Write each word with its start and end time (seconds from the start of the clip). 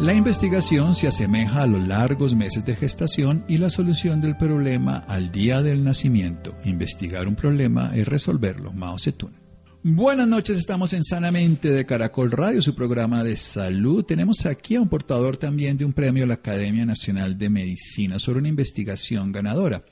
La 0.00 0.14
investigación 0.14 0.94
se 0.94 1.08
asemeja 1.08 1.62
a 1.62 1.66
los 1.66 1.86
largos 1.86 2.34
meses 2.34 2.64
de 2.64 2.74
gestación 2.74 3.44
y 3.48 3.58
la 3.58 3.68
solución 3.68 4.22
del 4.22 4.34
problema 4.34 4.96
al 4.96 5.30
día 5.30 5.60
del 5.60 5.84
nacimiento. 5.84 6.56
Investigar 6.64 7.28
un 7.28 7.36
problema 7.36 7.92
es 7.94 8.08
resolverlo. 8.08 8.72
Mao 8.72 8.98
Zedong. 8.98 9.34
Buenas 9.82 10.26
noches, 10.26 10.56
estamos 10.56 10.94
en 10.94 11.04
Sanamente 11.04 11.70
de 11.70 11.84
Caracol 11.84 12.30
Radio, 12.30 12.62
su 12.62 12.74
programa 12.74 13.22
de 13.22 13.36
salud. 13.36 14.02
Tenemos 14.02 14.46
aquí 14.46 14.76
a 14.76 14.80
un 14.80 14.88
portador 14.88 15.36
también 15.36 15.76
de 15.76 15.84
un 15.84 15.92
premio 15.92 16.24
a 16.24 16.26
la 16.26 16.34
Academia 16.34 16.86
Nacional 16.86 17.36
de 17.36 17.50
Medicina 17.50 18.18
sobre 18.18 18.38
una 18.38 18.48
investigación 18.48 19.32
ganadora. 19.32 19.84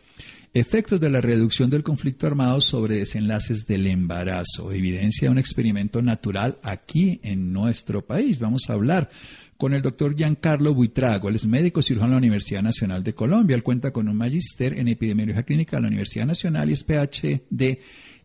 Efectos 0.55 0.99
de 0.99 1.11
la 1.11 1.21
reducción 1.21 1.69
del 1.69 1.83
conflicto 1.83 2.27
armado 2.27 2.63
sobre 2.63 2.97
desenlaces 2.97 3.67
del 3.67 3.87
embarazo. 3.87 4.73
Evidencia 4.73 5.29
de 5.29 5.33
un 5.33 5.39
experimento 5.39 6.01
natural 6.01 6.59
aquí 6.63 7.21
en 7.23 7.53
nuestro 7.53 8.07
país. 8.07 8.41
Vamos 8.41 8.71
a 8.71 8.73
hablar 8.73 9.11
con 9.59 9.75
el 9.75 9.83
doctor 9.83 10.17
Giancarlo 10.17 10.73
Buitrago. 10.73 11.29
Él 11.29 11.35
es 11.35 11.47
médico 11.47 11.83
cirujano 11.83 12.13
de 12.13 12.15
la 12.15 12.19
Universidad 12.19 12.63
Nacional 12.63 13.03
de 13.03 13.13
Colombia. 13.13 13.57
Él 13.57 13.65
cuenta 13.65 13.91
con 13.91 14.09
un 14.09 14.17
magíster 14.17 14.79
en 14.79 14.87
epidemiología 14.87 15.43
clínica 15.43 15.77
de 15.77 15.83
la 15.83 15.89
Universidad 15.89 16.27
Nacional 16.27 16.71
y 16.71 16.75
es 16.75 16.85
PhD 16.85 17.79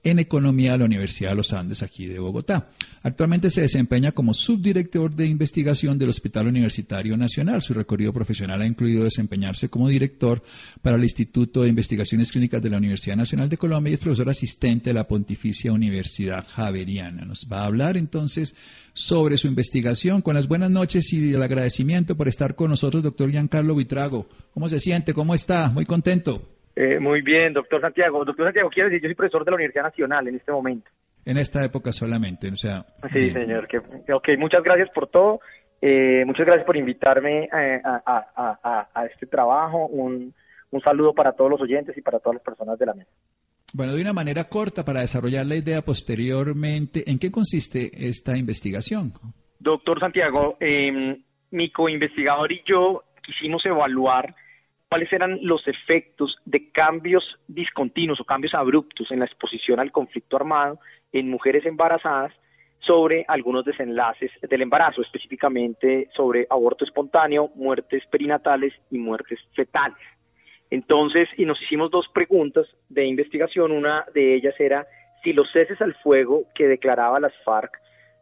en 0.04 0.20
Economía 0.20 0.74
de 0.74 0.80
la 0.80 0.86
Universidad 0.86 1.30
de 1.30 1.38
los 1.38 1.54
Andes, 1.54 1.82
aquí 1.82 2.06
de 2.06 2.20
Bogotá. 2.20 2.70
Actualmente 3.02 3.50
se 3.50 3.62
desempeña 3.62 4.12
como 4.12 4.34
subdirector 4.34 5.16
de 5.16 5.26
investigación 5.26 5.98
del 5.98 6.10
Hospital 6.10 6.48
Universitario 6.48 7.18
Nacional. 7.18 7.62
Su 7.62 7.74
recorrido 7.74 8.14
profesional 8.14 8.62
ha 8.62 8.68
incluido 8.68 9.06
desempeñarse 9.06 9.70
como 9.70 9.88
director 9.88 10.44
para 10.82 10.98
el 10.98 11.04
Instituto 11.04 11.64
de 11.64 11.70
Investigaciones 11.70 12.32
Clínicas 12.32 12.62
de 12.62 12.70
la 12.70 12.78
Universidad 12.78 13.16
Nacional 13.16 13.50
de 13.50 13.58
Colombia 13.58 13.92
y 13.92 13.94
es 13.94 14.00
profesor 14.02 14.30
asistente 14.30 14.90
de 14.90 14.94
la 14.94 15.08
Pontificia 15.08 15.72
Universidad 15.72 16.46
Javeriana. 16.48 17.26
Nos 17.26 17.48
va 17.52 17.62
a 17.62 17.66
hablar 17.66 17.96
entonces 17.96 18.56
sobre 18.94 19.38
su 19.38 19.48
investigación. 19.48 20.22
Con 20.22 20.36
las 20.36 20.48
buenas 20.48 20.70
noches 20.70 21.12
y 21.14 21.34
el 21.34 21.44
agradecimiento 21.44 22.16
por 22.16 22.28
estar 22.28 22.56
con 22.56 22.70
nosotros, 22.70 23.04
doctor 23.04 23.30
Giancarlo 23.30 23.76
Vitrago. 23.76 24.28
¿Cómo 24.54 24.68
se 24.70 24.80
siente? 24.80 25.14
¿Cómo 25.14 25.34
está? 25.34 25.70
Muy 25.70 25.86
contento. 25.86 26.42
Eh, 26.76 27.00
muy 27.00 27.22
bien, 27.22 27.54
doctor 27.54 27.82
Santiago. 27.82 28.24
Doctor 28.24 28.48
Santiago, 28.48 28.70
quiero 28.70 28.90
decir, 28.90 29.02
yo 29.04 29.08
soy 29.10 29.16
profesor 29.16 29.44
de 29.46 29.52
la 29.52 29.56
Universidad 29.56 29.84
Nacional 29.84 30.28
en 30.28 30.36
este 30.36 30.52
momento. 30.52 30.90
En 31.26 31.38
esta 31.38 31.64
época 31.64 31.92
solamente, 31.92 32.50
o 32.50 32.56
sea. 32.56 32.86
Sí, 33.12 33.20
bien. 33.20 33.34
señor. 33.34 33.68
Que, 33.68 33.78
ok, 33.78 34.30
muchas 34.38 34.64
gracias 34.64 34.90
por 34.94 35.08
todo. 35.08 35.40
Eh, 35.82 36.24
muchas 36.26 36.46
gracias 36.46 36.66
por 36.66 36.78
invitarme 36.78 37.46
eh, 37.46 37.82
a, 37.84 38.02
a, 38.06 38.60
a, 38.64 38.90
a 38.94 39.06
este 39.06 39.26
trabajo. 39.26 39.88
Un, 39.88 40.34
un 40.72 40.82
saludo 40.82 41.14
para 41.14 41.34
todos 41.34 41.52
los 41.52 41.62
oyentes 41.62 41.98
y 41.98 42.02
para 42.02 42.20
todas 42.20 42.36
las 42.36 42.44
personas 42.44 42.80
de 42.80 42.86
la 42.86 42.94
mesa. 42.94 43.12
Bueno, 43.76 43.96
de 43.96 44.02
una 44.02 44.14
manera 44.14 44.44
corta 44.44 44.86
para 44.86 45.02
desarrollar 45.02 45.48
la 45.48 45.56
idea 45.56 45.82
posteriormente, 45.82 47.10
¿en 47.10 47.18
qué 47.18 47.32
consiste 47.32 47.90
esta 48.08 48.38
investigación? 48.38 49.14
Doctor 49.60 50.00
Santiago, 50.00 50.58
eh, 50.60 51.18
mi 51.50 51.72
coinvestigador 51.72 52.52
y 52.52 52.62
yo 52.68 53.04
quisimos 53.26 53.66
evaluar 53.66 54.36
cuáles 54.90 55.12
eran 55.12 55.40
los 55.42 55.68
efectos 55.68 56.36
de 56.46 56.70
cambios 56.72 57.24
discontinuos 57.48 58.22
o 58.22 58.26
cambios 58.26 58.54
abruptos 58.54 59.10
en 59.10 59.20
la 59.20 59.26
exposición 59.26 59.80
al 59.80 59.92
conflicto 59.92 60.36
armado 60.36 60.80
en 61.12 61.32
mujeres 61.32 61.66
embarazadas 61.66 62.32
sobre 62.78 63.26
algunos 63.28 63.66
desenlaces 63.66 64.30
del 64.48 64.62
embarazo, 64.62 65.02
específicamente 65.02 66.10
sobre 66.16 66.46
aborto 66.48 66.86
espontáneo, 66.86 67.50
muertes 67.56 68.04
perinatales 68.12 68.72
y 68.92 69.00
muertes 69.00 69.40
fetales. 69.56 69.98
Entonces, 70.74 71.30
y 71.38 71.46
nos 71.46 71.62
hicimos 71.62 71.92
dos 71.92 72.08
preguntas 72.12 72.66
de 72.90 73.06
investigación. 73.06 73.72
Una 73.72 74.06
de 74.16 74.34
ellas 74.34 74.56
era 74.60 74.88
si 75.24 75.32
los 75.32 75.48
ceses 75.52 75.80
al 75.84 75.94
fuego 76.02 76.46
que 76.56 76.68
declaraba 76.68 77.20
las 77.20 77.34
FARC 77.46 77.80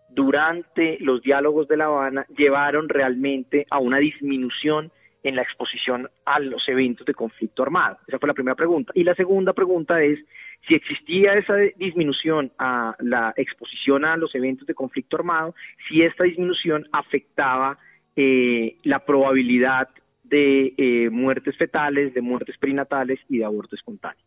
durante 0.10 0.98
los 1.00 1.22
diálogos 1.22 1.70
de 1.70 1.78
La 1.78 1.86
Habana 1.86 2.26
llevaron 2.38 2.90
realmente 2.90 3.66
a 3.70 3.80
una 3.80 4.00
disminución 4.00 4.92
en 5.24 5.38
la 5.38 5.44
exposición 5.44 6.10
a 6.26 6.40
los 6.40 6.68
eventos 6.68 7.06
de 7.06 7.14
conflicto 7.14 7.64
armado. 7.64 8.00
Esa 8.06 8.20
fue 8.20 8.28
la 8.28 8.34
primera 8.34 8.56
pregunta. 8.56 8.92
Y 8.96 9.06
la 9.06 9.16
segunda 9.16 9.54
pregunta 9.54 10.04
es 10.04 10.20
si 10.68 10.76
existía 10.76 11.36
esa 11.36 11.56
disminución 11.78 12.52
a 12.60 12.98
la 13.00 13.34
exposición 13.38 14.04
a 14.04 14.18
los 14.18 14.36
eventos 14.36 14.68
de 14.68 14.74
conflicto 14.74 15.16
armado, 15.16 15.56
si 15.88 16.02
esta 16.02 16.26
disminución 16.26 16.86
afectaba 16.92 17.78
eh, 18.18 18.76
la 18.84 19.06
probabilidad 19.06 19.88
de 20.32 20.74
eh, 20.78 21.10
muertes 21.12 21.56
fetales, 21.58 22.14
de 22.14 22.22
muertes 22.22 22.58
perinatales 22.58 23.20
y 23.30 23.40
de 23.40 23.46
aborto 23.46 23.76
espontáneo. 23.76 24.24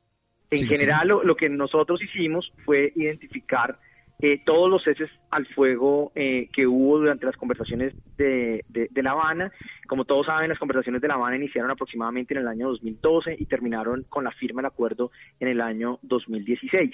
En 0.50 0.58
Sí, 0.60 0.66
general, 0.68 1.02
sí. 1.02 1.08
Lo, 1.08 1.24
lo 1.24 1.34
que 1.34 1.48
nosotros 1.48 2.00
hicimos 2.02 2.52
fue 2.64 2.92
identificar 2.94 3.78
eh, 4.20 4.40
todos 4.44 4.70
los 4.70 4.84
ceses 4.84 5.10
al 5.30 5.46
fuego 5.46 6.12
eh, 6.14 6.48
que 6.52 6.66
hubo 6.66 6.98
durante 6.98 7.26
las 7.26 7.36
conversaciones 7.36 7.94
de, 8.16 8.64
de, 8.68 8.88
de 8.90 9.02
La 9.02 9.12
Habana. 9.12 9.50
Como 9.88 10.04
todos 10.04 10.26
saben, 10.26 10.50
las 10.50 10.58
conversaciones 10.58 11.00
de 11.00 11.08
La 11.08 11.14
Habana 11.14 11.36
iniciaron 11.36 11.70
aproximadamente 11.70 12.34
en 12.34 12.40
el 12.40 12.48
año 12.48 12.68
2012 12.68 13.36
y 13.38 13.46
terminaron 13.46 14.04
con 14.10 14.24
la 14.24 14.30
firma 14.32 14.60
del 14.60 14.66
acuerdo 14.66 15.10
en 15.40 15.48
el 15.48 15.60
año 15.60 15.98
2016. 16.02 16.92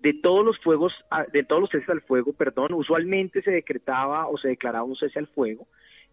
De 0.00 0.14
todos 0.14 0.44
los 0.44 0.58
fuegos, 0.60 0.92
ah, 1.10 1.26
de 1.32 1.42
todos 1.42 1.62
los 1.62 1.70
ceses 1.70 1.90
al 1.90 2.02
fuego, 2.02 2.32
perdón, 2.32 2.72
usualmente 2.72 3.42
se 3.42 3.50
decretaba 3.50 4.28
o 4.28 4.38
se 4.38 4.48
declaraba 4.48 4.84
un 4.84 4.96
cese 4.96 5.18
al 5.18 5.26
fuego 5.26 5.66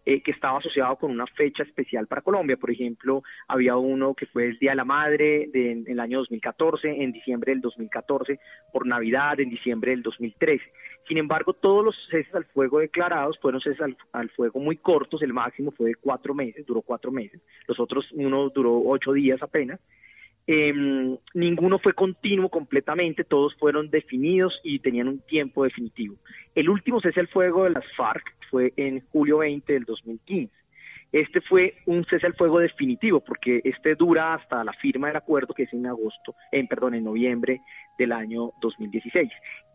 eh, 0.04 0.22
que 0.22 0.32
estaba 0.32 0.58
asociado 0.58 0.96
con 0.96 1.10
una 1.10 1.26
fecha 1.26 1.62
especial 1.62 2.06
para 2.06 2.22
Colombia. 2.22 2.56
Por 2.56 2.70
ejemplo, 2.70 3.22
había 3.48 3.76
uno 3.76 4.14
que 4.14 4.26
fue 4.26 4.46
el 4.48 4.58
Día 4.58 4.70
de 4.70 4.76
la 4.76 4.84
Madre 4.84 5.48
de, 5.52 5.72
en 5.72 5.84
el 5.86 6.00
año 6.00 6.18
2014, 6.18 7.02
en 7.02 7.12
diciembre 7.12 7.52
del 7.52 7.60
2014, 7.60 8.40
por 8.72 8.86
Navidad, 8.86 9.38
en 9.40 9.50
diciembre 9.50 9.92
del 9.92 10.02
2013. 10.02 10.62
Sin 11.08 11.18
embargo, 11.18 11.52
todos 11.52 11.84
los 11.84 11.96
ceses 12.10 12.34
al 12.34 12.44
fuego 12.46 12.78
declarados 12.78 13.38
fueron 13.40 13.60
ceses 13.60 13.80
al, 13.80 13.96
al 14.12 14.30
fuego 14.30 14.60
muy 14.60 14.76
cortos, 14.76 15.22
el 15.22 15.32
máximo 15.32 15.72
fue 15.72 15.90
de 15.90 15.94
cuatro 15.96 16.34
meses, 16.34 16.66
duró 16.66 16.82
cuatro 16.82 17.10
meses, 17.10 17.40
los 17.66 17.78
otros 17.80 18.10
uno 18.12 18.48
duró 18.50 18.80
ocho 18.84 19.12
días 19.12 19.42
apenas. 19.42 19.80
Eh, 20.46 20.72
ninguno 21.34 21.78
fue 21.78 21.94
continuo 21.94 22.48
completamente, 22.48 23.24
todos 23.24 23.54
fueron 23.56 23.90
definidos 23.90 24.58
y 24.64 24.80
tenían 24.80 25.08
un 25.08 25.20
tiempo 25.20 25.64
definitivo. 25.64 26.16
El 26.54 26.68
último 26.68 27.00
cese 27.00 27.20
al 27.20 27.28
fuego 27.28 27.64
de 27.64 27.70
las 27.70 27.84
FARC 27.96 28.24
fue 28.50 28.72
en 28.76 29.00
julio 29.12 29.38
20 29.38 29.72
del 29.72 29.84
2015. 29.84 30.61
Este 31.12 31.42
fue 31.42 31.74
un 31.84 32.04
cese 32.06 32.26
al 32.26 32.34
fuego 32.34 32.58
definitivo 32.58 33.20
porque 33.20 33.60
este 33.64 33.94
dura 33.94 34.34
hasta 34.34 34.64
la 34.64 34.72
firma 34.72 35.08
del 35.08 35.16
acuerdo 35.16 35.52
que 35.52 35.64
es 35.64 35.72
en 35.74 35.86
agosto, 35.86 36.34
en 36.50 36.66
perdón, 36.66 36.94
en 36.94 37.04
noviembre 37.04 37.60
del 37.98 38.12
año 38.12 38.52
2016. 38.62 39.30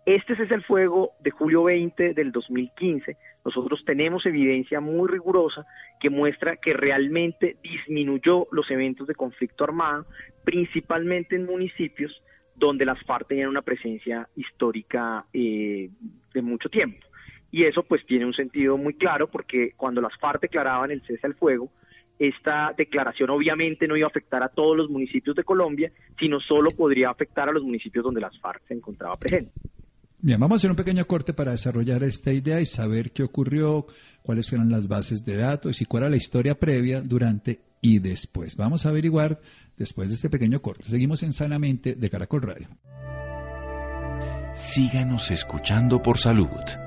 Este 0.08 0.36
cese 0.36 0.54
al 0.56 0.64
fuego 0.64 1.12
de 1.20 1.32
julio 1.32 1.64
20 1.66 2.14
del 2.14 2.32
2015, 2.32 3.18
nosotros 3.46 3.84
tenemos 3.86 4.26
evidencia 4.26 4.80
muy 4.80 5.10
rigurosa 5.10 5.66
que 6.00 6.10
muestra 6.10 6.56
que 6.56 6.74
realmente 6.74 7.58
disminuyó 7.62 8.48
los 8.52 8.72
eventos 8.72 9.06
de 9.08 9.16
conflicto 9.16 9.64
armado, 9.64 10.06
principalmente 10.44 11.36
en 11.36 11.46
municipios 11.46 12.24
donde 12.56 12.86
las 12.86 13.00
FARC 13.04 13.28
tenían 13.28 13.50
una 13.50 13.62
presencia 13.62 14.28
histórica 14.36 15.26
eh, 15.34 15.90
de 16.34 16.42
mucho 16.42 16.70
tiempo. 16.70 17.07
Y 17.52 17.64
eso 17.64 17.84
pues 17.84 18.06
tiene 18.06 18.26
un 18.26 18.34
sentido 18.34 18.78
muy 18.78 18.94
claro 18.94 19.30
porque 19.30 19.72
cuando 19.78 20.02
las 20.02 20.18
FARC 20.20 20.42
declaraban 20.42 20.92
el 20.92 21.02
cese 21.02 21.28
al 21.28 21.36
fuego, 21.36 21.72
esta 22.20 22.74
declaración 22.76 23.30
obviamente 23.30 23.88
no 23.88 23.96
iba 23.96 24.08
a 24.08 24.10
afectar 24.10 24.44
a 24.44 24.50
todos 24.50 24.76
los 24.76 24.90
municipios 24.90 25.36
de 25.36 25.44
Colombia, 25.44 25.92
sino 26.20 26.40
solo 26.40 26.70
podría 26.76 27.10
afectar 27.10 27.48
a 27.48 27.52
los 27.52 27.64
municipios 27.64 28.04
donde 28.04 28.22
las 28.22 28.38
FARC 28.40 28.68
se 28.68 28.74
encontraba 28.74 29.16
presente. 29.18 29.52
Bien, 30.20 30.40
vamos 30.40 30.56
a 30.56 30.58
hacer 30.58 30.72
un 30.72 30.76
pequeño 30.76 31.06
corte 31.06 31.34
para 31.34 31.52
desarrollar 31.52 32.02
esta 32.04 32.34
idea 32.34 32.60
y 32.60 32.66
saber 32.66 33.12
qué 33.12 33.22
ocurrió, 33.22 33.86
cuáles 34.24 34.50
fueron 34.50 34.70
las 34.72 34.88
bases 34.88 35.24
de 35.24 35.38
datos 35.38 35.80
y 35.82 35.86
cuál 35.86 36.04
era 36.04 36.10
la 36.10 36.18
historia 36.18 36.56
previa, 36.60 37.02
durante 37.02 37.60
y 37.82 38.00
después. 38.00 38.58
Vamos 38.58 38.86
a 38.86 38.90
averiguar 38.90 39.40
después 39.78 40.10
de 40.10 40.16
este 40.16 40.30
pequeño 40.32 40.60
corte. 40.60 40.90
Seguimos 40.90 41.22
en 41.22 41.34
Sanamente 41.34 41.94
de 41.94 42.10
Caracol 42.10 42.42
Radio. 42.42 42.68
Síganos 44.54 45.30
escuchando 45.30 46.02
por 46.02 46.18
salud. 46.18 46.87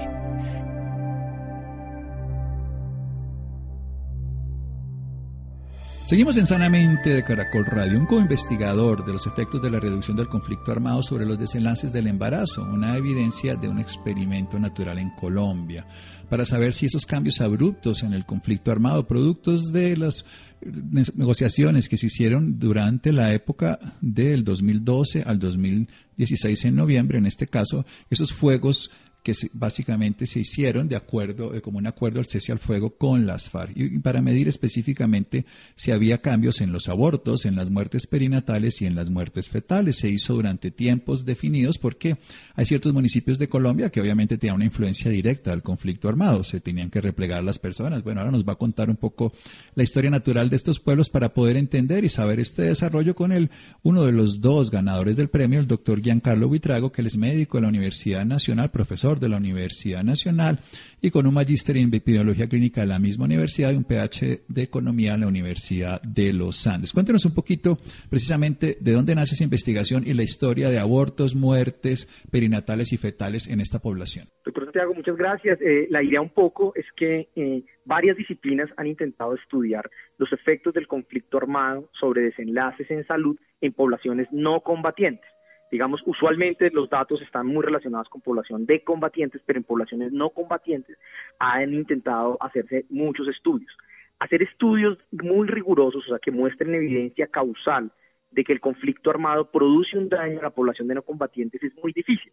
Seguimos 6.11 6.35
en 6.35 6.45
Sanamente 6.45 7.09
de 7.11 7.23
Caracol 7.23 7.65
Radio, 7.65 7.97
un 7.97 8.05
co-investigador 8.05 9.05
de 9.05 9.13
los 9.13 9.27
efectos 9.27 9.61
de 9.61 9.71
la 9.71 9.79
reducción 9.79 10.17
del 10.17 10.27
conflicto 10.27 10.73
armado 10.73 11.01
sobre 11.01 11.25
los 11.25 11.39
desenlaces 11.39 11.93
del 11.93 12.07
embarazo, 12.07 12.63
una 12.63 12.97
evidencia 12.97 13.55
de 13.55 13.69
un 13.69 13.79
experimento 13.79 14.59
natural 14.59 14.97
en 14.99 15.11
Colombia, 15.11 15.87
para 16.29 16.43
saber 16.43 16.73
si 16.73 16.87
esos 16.87 17.05
cambios 17.05 17.39
abruptos 17.39 18.03
en 18.03 18.11
el 18.11 18.25
conflicto 18.25 18.73
armado, 18.73 19.07
productos 19.07 19.71
de 19.71 19.95
las 19.95 20.25
negociaciones 21.15 21.87
que 21.87 21.97
se 21.97 22.07
hicieron 22.07 22.59
durante 22.59 23.13
la 23.13 23.31
época 23.31 23.79
del 24.01 24.43
2012 24.43 25.23
al 25.25 25.39
2016 25.39 26.65
en 26.65 26.75
noviembre, 26.75 27.19
en 27.19 27.25
este 27.25 27.47
caso, 27.47 27.85
esos 28.09 28.33
fuegos 28.33 28.91
que 29.23 29.33
básicamente 29.53 30.25
se 30.25 30.39
hicieron 30.39 30.87
de 30.87 30.95
acuerdo, 30.95 31.53
como 31.61 31.77
un 31.77 31.85
acuerdo 31.85 32.19
al 32.19 32.25
cese 32.25 32.51
al 32.51 32.59
fuego 32.59 32.95
con 32.95 33.27
las 33.27 33.49
FARC, 33.49 33.75
y 33.75 33.99
para 33.99 34.21
medir 34.21 34.47
específicamente 34.47 35.45
si 35.75 35.91
había 35.91 36.21
cambios 36.21 36.61
en 36.61 36.71
los 36.71 36.89
abortos, 36.89 37.45
en 37.45 37.55
las 37.55 37.69
muertes 37.69 38.07
perinatales 38.07 38.81
y 38.81 38.87
en 38.87 38.95
las 38.95 39.09
muertes 39.09 39.49
fetales. 39.49 39.97
Se 39.97 40.09
hizo 40.09 40.33
durante 40.33 40.71
tiempos 40.71 41.25
definidos 41.25 41.77
porque 41.77 42.17
hay 42.55 42.65
ciertos 42.65 42.93
municipios 42.93 43.37
de 43.37 43.47
Colombia 43.47 43.89
que 43.89 44.01
obviamente 44.01 44.37
tenían 44.37 44.55
una 44.55 44.65
influencia 44.65 45.11
directa 45.11 45.51
del 45.51 45.61
conflicto 45.61 46.09
armado, 46.09 46.43
se 46.43 46.59
tenían 46.59 46.89
que 46.89 47.01
replegar 47.01 47.43
las 47.43 47.59
personas. 47.59 48.03
Bueno, 48.03 48.21
ahora 48.21 48.31
nos 48.31 48.47
va 48.47 48.53
a 48.53 48.57
contar 48.57 48.89
un 48.89 48.95
poco 48.95 49.33
la 49.75 49.83
historia 49.83 50.09
natural 50.09 50.49
de 50.49 50.55
estos 50.55 50.79
pueblos 50.79 51.09
para 51.09 51.33
poder 51.33 51.57
entender 51.57 52.05
y 52.05 52.09
saber 52.09 52.39
este 52.39 52.63
desarrollo 52.63 53.13
con 53.13 53.31
él, 53.31 53.51
uno 53.83 54.03
de 54.03 54.11
los 54.11 54.41
dos 54.41 54.71
ganadores 54.71 55.17
del 55.17 55.29
premio, 55.29 55.59
el 55.59 55.67
doctor 55.67 56.01
Giancarlo 56.01 56.47
Buitrago, 56.47 56.91
que 56.91 57.01
él 57.01 57.07
es 57.07 57.17
médico 57.17 57.57
de 57.57 57.63
la 57.63 57.69
Universidad 57.69 58.25
Nacional, 58.25 58.71
profesor 58.71 59.10
de 59.19 59.29
la 59.29 59.37
Universidad 59.37 60.03
Nacional 60.03 60.59
y 61.01 61.09
con 61.09 61.25
un 61.25 61.33
magíster 61.33 61.77
en 61.77 61.93
epidemiología 61.93 62.47
clínica 62.47 62.81
de 62.81 62.87
la 62.87 62.99
misma 62.99 63.25
universidad 63.25 63.71
y 63.71 63.75
un 63.75 63.83
PH 63.83 64.43
de 64.47 64.61
economía 64.61 65.15
en 65.15 65.21
la 65.21 65.27
Universidad 65.27 66.01
de 66.01 66.33
los 66.33 66.65
Andes. 66.67 66.93
Cuéntenos 66.93 67.25
un 67.25 67.33
poquito 67.33 67.77
precisamente 68.09 68.77
de 68.79 68.91
dónde 68.93 69.15
nace 69.15 69.35
esa 69.35 69.43
investigación 69.43 70.03
y 70.05 70.13
la 70.13 70.23
historia 70.23 70.69
de 70.69 70.79
abortos, 70.79 71.35
muertes 71.35 72.07
perinatales 72.31 72.93
y 72.93 72.97
fetales 72.97 73.47
en 73.47 73.59
esta 73.59 73.79
población. 73.79 74.27
Doctor 74.45 74.65
Santiago, 74.65 74.93
muchas 74.93 75.17
gracias. 75.17 75.59
Eh, 75.61 75.87
la 75.89 76.03
idea 76.03 76.21
un 76.21 76.29
poco 76.29 76.73
es 76.75 76.85
que 76.95 77.29
eh, 77.35 77.63
varias 77.85 78.17
disciplinas 78.17 78.69
han 78.77 78.87
intentado 78.87 79.35
estudiar 79.35 79.89
los 80.17 80.31
efectos 80.33 80.73
del 80.73 80.87
conflicto 80.87 81.37
armado 81.37 81.89
sobre 81.99 82.21
desenlaces 82.21 82.89
en 82.91 83.05
salud 83.05 83.37
en 83.61 83.73
poblaciones 83.73 84.27
no 84.31 84.61
combatientes 84.61 85.25
digamos, 85.71 86.01
usualmente 86.05 86.69
los 86.71 86.89
datos 86.89 87.21
están 87.21 87.47
muy 87.47 87.63
relacionados 87.63 88.09
con 88.09 88.21
población 88.21 88.65
de 88.65 88.83
combatientes, 88.83 89.41
pero 89.45 89.57
en 89.57 89.63
poblaciones 89.63 90.11
no 90.11 90.29
combatientes 90.29 90.97
han 91.39 91.73
intentado 91.73 92.37
hacerse 92.41 92.85
muchos 92.89 93.27
estudios. 93.29 93.71
Hacer 94.19 94.43
estudios 94.43 94.97
muy 95.11 95.47
rigurosos, 95.47 96.03
o 96.05 96.09
sea, 96.09 96.19
que 96.19 96.29
muestren 96.29 96.75
evidencia 96.75 97.27
causal 97.27 97.91
de 98.31 98.43
que 98.43 98.53
el 98.53 98.59
conflicto 98.59 99.09
armado 99.09 99.49
produce 99.49 99.97
un 99.97 100.09
daño 100.09 100.39
a 100.39 100.43
la 100.43 100.49
población 100.49 100.87
de 100.89 100.95
no 100.95 101.01
combatientes 101.01 101.63
es 101.63 101.73
muy 101.81 101.93
difícil. 101.93 102.31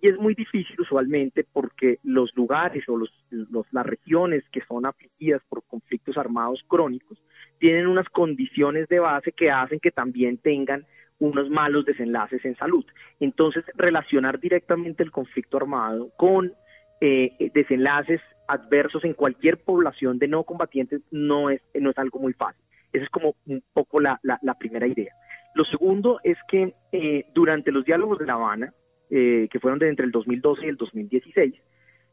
Y 0.00 0.08
es 0.08 0.16
muy 0.16 0.34
difícil 0.34 0.80
usualmente 0.80 1.44
porque 1.52 1.98
los 2.04 2.34
lugares 2.36 2.88
o 2.88 2.96
los, 2.96 3.10
las 3.30 3.86
regiones 3.86 4.44
que 4.50 4.62
son 4.66 4.86
afligidas 4.86 5.42
por 5.48 5.64
conflictos 5.64 6.16
armados 6.16 6.62
crónicos 6.68 7.18
tienen 7.58 7.86
unas 7.86 8.08
condiciones 8.08 8.88
de 8.88 9.00
base 9.00 9.32
que 9.32 9.50
hacen 9.50 9.80
que 9.80 9.90
también 9.90 10.38
tengan 10.38 10.86
unos 11.18 11.50
malos 11.50 11.84
desenlaces 11.84 12.44
en 12.44 12.56
salud. 12.56 12.84
Entonces, 13.20 13.64
relacionar 13.74 14.38
directamente 14.38 15.02
el 15.02 15.10
conflicto 15.10 15.56
armado 15.56 16.10
con 16.16 16.52
eh, 17.00 17.50
desenlaces 17.54 18.20
adversos 18.48 19.04
en 19.04 19.14
cualquier 19.14 19.58
población 19.58 20.18
de 20.18 20.26
no 20.26 20.42
combatientes 20.44 21.02
no 21.10 21.50
es, 21.50 21.60
no 21.74 21.90
es 21.90 21.98
algo 21.98 22.18
muy 22.18 22.32
fácil. 22.32 22.64
Esa 22.92 23.04
es 23.04 23.10
como 23.10 23.34
un 23.46 23.62
poco 23.72 24.00
la, 24.00 24.18
la, 24.22 24.54
primera 24.54 24.86
idea. 24.86 25.12
Lo 25.54 25.64
segundo 25.64 26.20
es 26.24 26.38
que 26.48 26.74
eh, 26.92 27.26
durante 27.34 27.70
los 27.70 27.84
diálogos 27.84 28.18
de 28.18 28.26
La 28.26 28.34
Habana, 28.34 28.72
eh, 29.10 29.48
que 29.50 29.60
fueron 29.60 29.78
de 29.78 29.88
entre 29.88 30.06
el 30.06 30.10
2012 30.12 30.64
y 30.64 30.68
el 30.68 30.76
2016, 30.76 31.54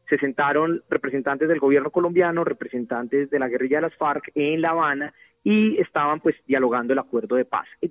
se 0.08 0.18
sentaron 0.18 0.82
representantes 0.88 1.48
del 1.48 1.58
gobierno 1.58 1.90
colombiano, 1.90 2.44
representantes 2.44 3.30
de 3.30 3.38
la 3.38 3.48
guerrilla 3.48 3.78
de 3.78 3.82
las 3.82 3.96
FARC 3.96 4.30
en 4.34 4.60
La 4.60 4.70
Habana 4.70 5.12
y 5.42 5.78
estaban 5.80 6.20
pues 6.20 6.36
dialogando 6.46 6.92
el 6.92 6.98
acuerdo 6.98 7.36
de 7.36 7.44
paz. 7.44 7.66
Eh, 7.80 7.90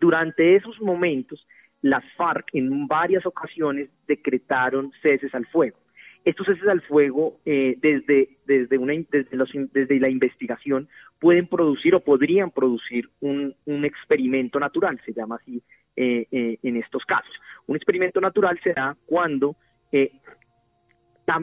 durante 0.00 0.56
esos 0.56 0.80
momentos, 0.80 1.46
las 1.82 2.04
FARC 2.16 2.48
en 2.54 2.86
varias 2.86 3.24
ocasiones 3.26 3.88
decretaron 4.06 4.92
ceses 5.02 5.34
al 5.34 5.46
fuego. 5.46 5.76
Estos 6.24 6.46
ceses 6.46 6.68
al 6.68 6.82
fuego, 6.82 7.40
eh, 7.44 7.76
desde, 7.80 8.38
desde, 8.46 8.78
una, 8.78 8.92
desde, 8.92 10.00
la 10.00 10.08
investigación, 10.08 10.88
pueden 11.20 11.46
producir 11.46 11.94
o 11.94 12.00
podrían 12.00 12.50
producir 12.50 13.08
un, 13.20 13.54
experimento 13.84 14.58
natural, 14.60 15.00
se 15.06 15.12
llama 15.12 15.36
así 15.36 15.62
eh, 15.96 16.58
en 16.62 16.76
estos 16.76 17.04
casos. 17.04 17.32
Un 17.66 17.76
experimento 17.76 18.20
natural 18.20 18.58
será 18.62 18.96
cuando 19.06 19.56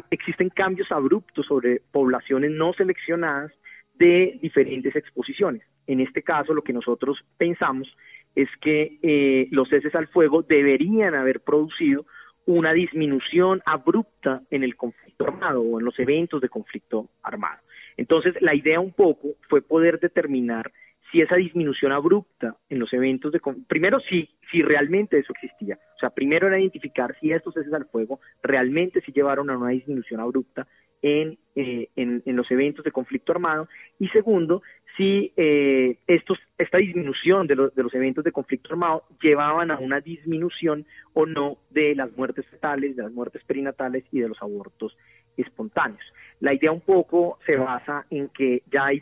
existen 0.09 0.49
cambios 0.49 0.91
abruptos 0.91 1.45
sobre 1.45 1.81
poblaciones 1.91 2.51
no 2.51 2.73
seleccionadas 2.73 3.51
de 3.95 4.37
diferentes 4.41 4.95
exposiciones. 4.95 5.63
En 5.87 5.99
este 5.99 6.23
caso, 6.23 6.53
lo 6.53 6.63
que 6.63 6.73
nosotros 6.73 7.23
pensamos 7.37 7.87
es 8.35 8.49
que 8.59 8.99
eh, 9.01 9.47
los 9.51 9.69
ceses 9.69 9.95
al 9.95 10.07
fuego 10.07 10.41
deberían 10.41 11.15
haber 11.15 11.41
producido 11.41 12.05
una 12.45 12.73
disminución 12.73 13.61
abrupta 13.65 14.41
en 14.51 14.63
el 14.63 14.75
conflicto 14.75 15.25
armado 15.25 15.61
o 15.61 15.79
en 15.79 15.85
los 15.85 15.97
eventos 15.99 16.41
de 16.41 16.49
conflicto 16.49 17.09
armado. 17.23 17.61
Entonces, 17.97 18.35
la 18.41 18.53
idea 18.53 18.79
un 18.79 18.91
poco 18.91 19.29
fue 19.49 19.61
poder 19.61 19.99
determinar 19.99 20.71
si 21.11 21.21
esa 21.21 21.35
disminución 21.35 21.91
abrupta 21.91 22.57
en 22.69 22.79
los 22.79 22.91
eventos 22.93 23.31
de 23.31 23.41
primero 23.67 23.99
si 24.01 24.29
si 24.51 24.61
realmente 24.61 25.17
eso 25.17 25.33
existía. 25.33 25.77
O 25.95 25.99
sea 25.99 26.09
primero 26.09 26.47
era 26.47 26.59
identificar 26.59 27.15
si 27.19 27.31
estos 27.31 27.53
ceses 27.53 27.73
al 27.73 27.85
fuego 27.85 28.19
realmente 28.41 29.01
sí 29.01 29.11
llevaron 29.11 29.49
a 29.49 29.57
una 29.57 29.69
disminución 29.69 30.19
abrupta 30.19 30.67
en, 31.01 31.37
eh, 31.55 31.89
en, 31.95 32.23
los 32.35 32.49
eventos 32.49 32.83
de 32.83 32.91
conflicto 32.91 33.31
armado. 33.31 33.67
Y 33.99 34.07
segundo, 34.09 34.63
si 34.97 35.31
eh, 35.37 35.99
estos, 36.07 36.39
esta 36.57 36.79
disminución 36.79 37.45
de, 37.45 37.55
de, 37.75 37.83
los 37.83 37.93
eventos 37.93 38.23
de 38.23 38.31
conflicto 38.31 38.71
armado 38.71 39.03
llevaban 39.21 39.69
a 39.69 39.77
una 39.77 39.99
disminución 39.99 40.85
o 41.13 41.27
no 41.27 41.59
de 41.69 41.93
las 41.93 42.11
muertes 42.17 42.47
fetales, 42.47 42.95
de 42.95 43.03
las 43.03 43.11
muertes 43.11 43.43
perinatales 43.43 44.03
y 44.11 44.19
de 44.19 44.29
los 44.29 44.41
abortos 44.41 44.97
espontáneos. 45.37 46.03
La 46.39 46.53
idea 46.53 46.71
un 46.71 46.81
poco 46.81 47.39
se 47.45 47.55
basa 47.55 48.05
en 48.09 48.29
que 48.29 48.61
ya 48.71 48.85
hay, 48.85 49.01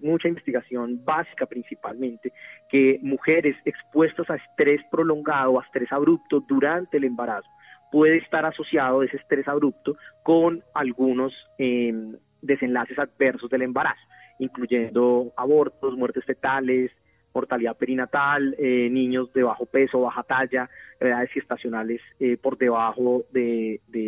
mucha 0.00 0.28
investigación 0.28 1.04
básica 1.04 1.46
principalmente, 1.46 2.32
que 2.70 2.98
mujeres 3.02 3.56
expuestas 3.64 4.28
a 4.30 4.36
estrés 4.36 4.80
prolongado, 4.90 5.60
a 5.60 5.64
estrés 5.64 5.92
abrupto 5.92 6.40
durante 6.40 6.96
el 6.96 7.04
embarazo, 7.04 7.48
puede 7.90 8.16
estar 8.18 8.46
asociado 8.46 9.02
ese 9.02 9.18
estrés 9.18 9.46
abrupto 9.46 9.96
con 10.22 10.62
algunos 10.72 11.34
em, 11.58 12.16
desenlaces 12.40 12.98
adversos 12.98 13.50
del 13.50 13.62
embarazo, 13.62 14.00
incluyendo 14.38 15.32
abortos, 15.36 15.94
muertes 15.96 16.24
fetales, 16.24 16.90
mortalidad 17.34 17.76
perinatal, 17.76 18.54
eh, 18.58 18.88
niños 18.90 19.32
de 19.32 19.42
bajo 19.42 19.66
peso, 19.66 20.00
baja 20.00 20.22
talla, 20.22 20.68
edades 21.00 21.30
gestacionales 21.32 22.00
eh, 22.20 22.36
por 22.36 22.58
debajo 22.58 23.24
de, 23.32 23.80
de, 23.88 24.01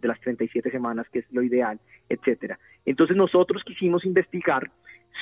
de, 0.00 0.08
las 0.08 0.20
37 0.20 0.70
semanas, 0.70 1.08
que 1.10 1.20
es 1.20 1.32
lo 1.32 1.42
ideal, 1.42 1.78
etcétera. 2.08 2.58
Entonces 2.84 3.16
nosotros 3.16 3.62
quisimos 3.64 4.04
investigar 4.04 4.70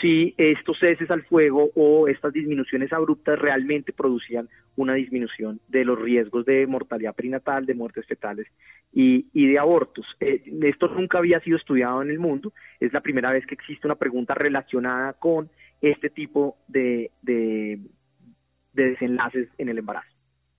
si 0.00 0.34
estos 0.36 0.78
ceses 0.78 1.10
al 1.10 1.24
fuego 1.24 1.70
o 1.74 2.08
estas 2.08 2.32
disminuciones 2.32 2.92
abruptas 2.92 3.38
realmente 3.38 3.92
producían 3.92 4.48
una 4.76 4.94
disminución 4.94 5.60
de 5.68 5.84
los 5.84 5.98
riesgos 5.98 6.44
de 6.44 6.66
mortalidad 6.66 7.14
perinatal, 7.14 7.66
de 7.66 7.74
muertes 7.74 8.06
fetales 8.06 8.46
y, 8.92 9.24
de 9.32 9.58
abortos. 9.58 10.06
Eh, 10.20 10.42
esto 10.62 10.88
nunca 10.88 11.18
había 11.18 11.40
sido 11.40 11.56
estudiado 11.56 12.02
en 12.02 12.10
el 12.10 12.18
mundo, 12.18 12.52
es 12.78 12.92
la 12.92 13.00
primera 13.00 13.32
vez 13.32 13.44
que 13.46 13.54
existe 13.54 13.86
una 13.86 13.96
pregunta 13.96 14.34
relacionada 14.34 15.14
con 15.14 15.50
este 15.80 16.10
tipo 16.10 16.56
de, 16.68 17.10
desenlaces 18.72 19.48
en 19.58 19.68
el 19.68 19.78
embarazo. 19.78 20.17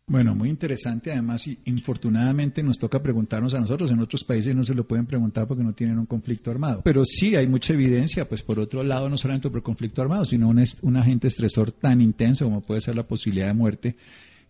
Bueno, 0.09 0.33
muy 0.33 0.49
interesante. 0.49 1.11
Además, 1.11 1.47
infortunadamente 1.65 2.63
nos 2.63 2.79
toca 2.79 3.01
preguntarnos 3.01 3.53
a 3.53 3.59
nosotros. 3.59 3.91
En 3.91 3.99
otros 3.99 4.23
países 4.23 4.55
no 4.55 4.63
se 4.63 4.73
lo 4.73 4.87
pueden 4.87 5.05
preguntar 5.05 5.47
porque 5.47 5.63
no 5.63 5.73
tienen 5.73 5.99
un 5.99 6.07
conflicto 6.07 6.49
armado. 6.49 6.81
Pero 6.83 7.05
sí 7.05 7.35
hay 7.35 7.47
mucha 7.47 7.73
evidencia, 7.73 8.27
pues 8.27 8.41
por 8.41 8.59
otro 8.59 8.81
lado, 8.81 9.07
no 9.07 9.19
solamente 9.19 9.51
por 9.51 9.61
conflicto 9.61 10.01
armado, 10.01 10.25
sino 10.25 10.49
un, 10.49 10.63
un 10.81 10.97
agente 10.97 11.27
estresor 11.27 11.71
tan 11.71 12.01
intenso 12.01 12.45
como 12.45 12.61
puede 12.61 12.81
ser 12.81 12.95
la 12.95 13.03
posibilidad 13.03 13.47
de 13.47 13.53
muerte. 13.53 13.95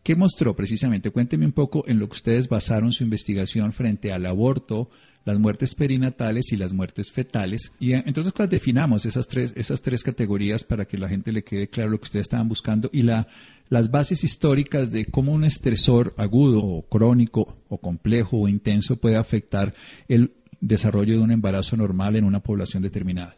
¿Qué 0.01 0.15
mostró 0.15 0.55
precisamente? 0.55 1.11
Cuénteme 1.11 1.45
un 1.45 1.51
poco 1.51 1.83
en 1.85 1.99
lo 1.99 2.07
que 2.07 2.15
ustedes 2.15 2.47
basaron 2.47 2.93
su 2.93 3.03
investigación 3.03 3.73
frente 3.73 4.13
al 4.13 4.25
aborto, 4.27 4.89
las 5.25 5.39
muertes 5.39 5.75
perinatales 5.75 6.53
y 6.53 6.55
las 6.55 6.71
muertes 6.71 7.11
fetales. 7.11 7.73
Y 7.81 7.91
eh, 7.91 8.03
entonces, 8.05 8.33
definamos 8.49 9.05
esas 9.05 9.27
tres, 9.27 9.51
esas 9.57 9.81
tres 9.81 10.03
categorías 10.03 10.63
para 10.63 10.85
que 10.85 10.97
la 10.97 11.09
gente 11.09 11.33
le 11.33 11.43
quede 11.43 11.67
claro 11.67 11.91
lo 11.91 11.99
que 11.99 12.05
ustedes 12.05 12.27
estaban 12.27 12.47
buscando 12.47 12.89
y 12.93 13.01
la, 13.01 13.27
las 13.69 13.91
bases 13.91 14.23
históricas 14.23 14.91
de 14.91 15.05
cómo 15.05 15.33
un 15.33 15.43
estresor 15.43 16.13
agudo 16.17 16.59
o 16.63 16.87
crónico 16.87 17.57
o 17.69 17.79
complejo 17.79 18.41
o 18.41 18.47
intenso 18.47 18.99
puede 18.99 19.15
afectar 19.15 19.73
el 20.07 20.33
desarrollo 20.61 21.17
de 21.17 21.23
un 21.23 21.31
embarazo 21.31 21.77
normal 21.77 22.15
en 22.15 22.25
una 22.25 22.41
población 22.41 22.83
determinada. 22.83 23.35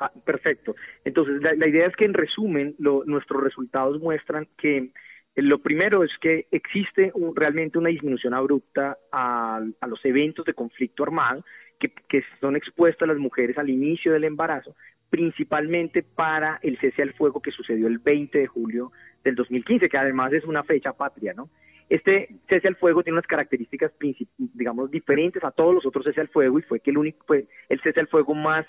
Ah, 0.00 0.12
perfecto. 0.24 0.76
Entonces, 1.04 1.42
la, 1.42 1.66
idea 1.66 1.86
es 1.86 1.96
que 1.96 2.04
en 2.04 2.14
resumen, 2.14 2.76
nuestros 2.78 3.42
resultados 3.42 4.00
muestran 4.00 4.46
que 4.56 4.92
lo 5.34 5.60
primero 5.60 6.04
es 6.04 6.10
que 6.20 6.46
existe 6.50 7.12
realmente 7.34 7.78
una 7.78 7.90
disminución 7.90 8.34
abrupta 8.34 8.96
a, 9.12 9.60
los 9.86 10.04
eventos 10.04 10.44
de 10.44 10.54
conflicto 10.54 11.02
armado 11.02 11.44
que, 11.78 12.22
son 12.40 12.56
expuestas 12.56 13.06
las 13.06 13.18
mujeres 13.18 13.56
al 13.58 13.70
inicio 13.70 14.12
del 14.12 14.24
embarazo, 14.24 14.74
principalmente 15.10 16.02
para 16.02 16.58
el 16.62 16.78
cese 16.78 17.02
al 17.02 17.14
fuego 17.14 17.40
que 17.40 17.50
sucedió 17.50 17.86
el 17.86 17.98
20 17.98 18.38
de 18.38 18.46
julio 18.46 18.92
del 19.24 19.34
2015, 19.34 19.88
que 19.88 19.98
además 19.98 20.32
es 20.32 20.44
una 20.44 20.64
fecha 20.64 20.92
patria, 20.92 21.34
¿no? 21.34 21.48
Este 21.88 22.28
cese 22.48 22.68
al 22.68 22.76
fuego 22.76 23.02
tiene 23.02 23.14
unas 23.14 23.26
características, 23.26 23.92
digamos, 24.36 24.90
diferentes 24.90 25.42
a 25.42 25.50
todos 25.50 25.74
los 25.74 25.86
otros 25.86 26.04
cese 26.04 26.20
al 26.20 26.28
fuego 26.28 26.58
y 26.58 26.62
fue 26.62 26.80
que 26.80 26.90
el 26.90 26.98
único, 26.98 27.24
fue 27.26 27.46
el 27.68 27.80
cese 27.80 28.00
al 28.00 28.08
fuego 28.08 28.34
más 28.34 28.66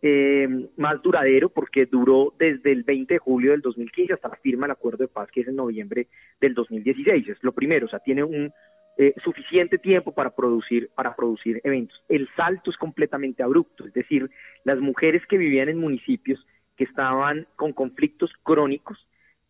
eh, 0.00 0.46
más 0.76 1.02
duradero 1.02 1.48
porque 1.48 1.86
duró 1.86 2.32
desde 2.38 2.70
el 2.70 2.84
20 2.84 3.14
de 3.14 3.18
julio 3.18 3.50
del 3.50 3.62
2015 3.62 4.12
hasta 4.12 4.28
la 4.28 4.36
firma 4.36 4.66
del 4.66 4.72
acuerdo 4.72 4.98
de 4.98 5.08
paz 5.08 5.28
que 5.32 5.40
es 5.40 5.48
en 5.48 5.56
noviembre 5.56 6.06
del 6.40 6.54
2016. 6.54 7.28
Es 7.28 7.38
lo 7.42 7.52
primero, 7.52 7.86
o 7.86 7.88
sea, 7.88 7.98
tiene 8.00 8.22
un 8.22 8.52
eh, 9.00 9.14
suficiente 9.22 9.78
tiempo 9.78 10.12
para 10.12 10.30
producir 10.30 10.90
para 10.96 11.14
producir 11.14 11.60
eventos. 11.62 12.02
El 12.08 12.28
salto 12.34 12.70
es 12.72 12.76
completamente 12.76 13.44
abrupto, 13.44 13.86
es 13.86 13.92
decir, 13.92 14.28
las 14.64 14.80
mujeres 14.80 15.22
que 15.26 15.38
vivían 15.38 15.68
en 15.68 15.78
municipios 15.78 16.44
que 16.76 16.82
estaban 16.82 17.46
con 17.54 17.72
conflictos 17.72 18.32
crónicos 18.42 18.98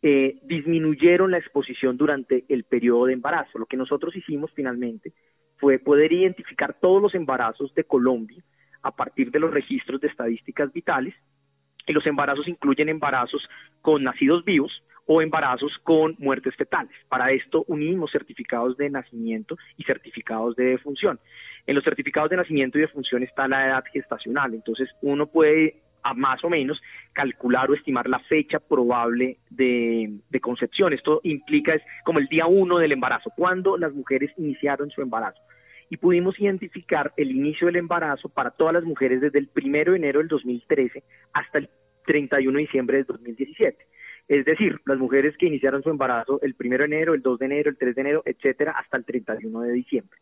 eh, 0.02 0.38
disminuyeron 0.45 1.31
la 1.31 1.38
exposición 1.38 1.97
durante 1.97 2.45
el 2.50 2.64
periodo 2.64 3.07
de 3.07 3.14
embarazo. 3.14 3.59
Lo 3.59 3.64
que 3.64 3.78
nosotros 3.78 4.14
hicimos 4.14 4.52
finalmente 4.55 5.12
fue 5.57 5.78
poder 5.78 6.12
identificar 6.12 6.76
todos 6.78 7.00
los 7.00 7.14
embarazos 7.14 7.75
de 7.75 7.85
Colombia 7.85 8.45
a 8.83 8.95
partir 8.95 9.31
de 9.31 9.40
los 9.40 9.50
registros 9.50 9.99
de 10.00 10.09
estadísticas 10.09 10.71
vitales 10.75 11.14
y 11.87 11.95
los 11.95 12.07
embarazos 12.07 12.47
incluyen 12.49 12.90
embarazos 12.90 13.49
con 13.81 14.05
nacidos 14.05 14.45
vivos 14.45 14.83
o 15.09 15.23
embarazos 15.23 15.73
con 15.83 16.15
muertes 16.19 16.55
fetales. 16.55 16.93
Para 17.09 17.33
esto 17.33 17.65
unimos 17.67 18.12
certificados 18.12 18.77
de 18.77 18.91
nacimiento 18.91 19.57
y 19.79 19.85
certificados 19.85 20.55
de 20.55 20.65
defunción. 20.65 21.19
En 21.67 21.75
los 21.75 21.83
certificados 21.83 22.29
de 22.31 22.37
nacimiento 22.37 22.79
y 22.79 22.83
defunción 22.83 23.23
está 23.23 23.49
la 23.49 23.67
edad 23.67 23.85
gestacional, 23.91 24.53
entonces 24.55 24.88
uno 25.00 25.27
puede 25.27 25.81
a 26.03 26.12
más 26.12 26.45
o 26.45 26.50
menos 26.50 26.81
calcular 27.15 27.71
o 27.71 27.75
estimar 27.75 28.09
la 28.09 28.19
fecha 28.21 28.61
probable 28.61 29.38
de, 29.50 30.21
concepción. 30.43 30.93
Esto 30.93 31.21
implica 31.25 31.75
es 31.75 31.83
como 32.05 32.19
el 32.19 32.29
día 32.29 32.47
uno 32.47 32.79
del 32.79 32.93
embarazo, 32.93 33.33
cuando 33.35 33.77
las 33.79 33.93
mujeres 33.95 34.31
iniciaron 34.37 34.91
su 34.91 35.00
embarazo 35.00 35.41
y 35.91 35.97
pudimos 35.97 36.38
identificar 36.38 37.12
el 37.17 37.31
inicio 37.31 37.67
del 37.67 37.77
embarazo 37.77 38.29
para 38.29 38.50
todas 38.50 38.75
las 38.75 38.85
mujeres 38.85 39.23
desde 39.23 39.38
el 39.38 39.49
1 39.57 39.93
de 39.93 39.97
enero 39.97 40.19
del 40.19 40.29
2013 40.29 41.03
hasta 41.33 41.59
el 41.59 41.71
31 42.07 42.53
de 42.53 42.62
diciembre 42.62 42.97
del 42.99 43.07
2017. 43.07 43.87
Es 44.28 44.44
decir, 44.44 44.80
las 44.85 44.99
mujeres 44.99 45.37
que 45.38 45.47
iniciaron 45.47 45.82
su 45.82 45.88
embarazo 45.88 46.38
el 46.42 46.54
1 46.58 46.78
de 46.78 46.85
enero, 46.85 47.14
el 47.14 47.23
2 47.23 47.38
de 47.38 47.47
enero, 47.47 47.70
el 47.70 47.78
3 47.78 47.94
de 47.94 48.00
enero, 48.00 48.23
etcétera, 48.26 48.73
hasta 48.73 48.99
el 48.99 49.04
31 49.04 49.62
de 49.62 49.73
diciembre. 49.73 50.18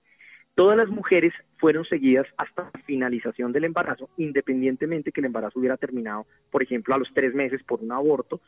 Todas 0.54 0.76
las 0.76 0.88
mujeres 0.88 1.34
fueron 1.58 1.84
seguidas 1.84 2.26
hasta 2.38 2.70
la 2.72 2.80
finalización 2.86 3.52
del 3.52 3.64
embarazo, 3.64 4.08
independientemente 4.16 5.12
que 5.12 5.20
el 5.20 5.26
embarazo 5.26 5.58
hubiera 5.58 5.76
terminado, 5.76 6.24
por 6.50 6.62
ejemplo, 6.62 6.94
a 6.94 6.98
los 6.98 7.12
tres 7.12 7.34
meses 7.34 7.62
por 7.64 7.82
un 7.82 7.92
aborto 7.92 8.40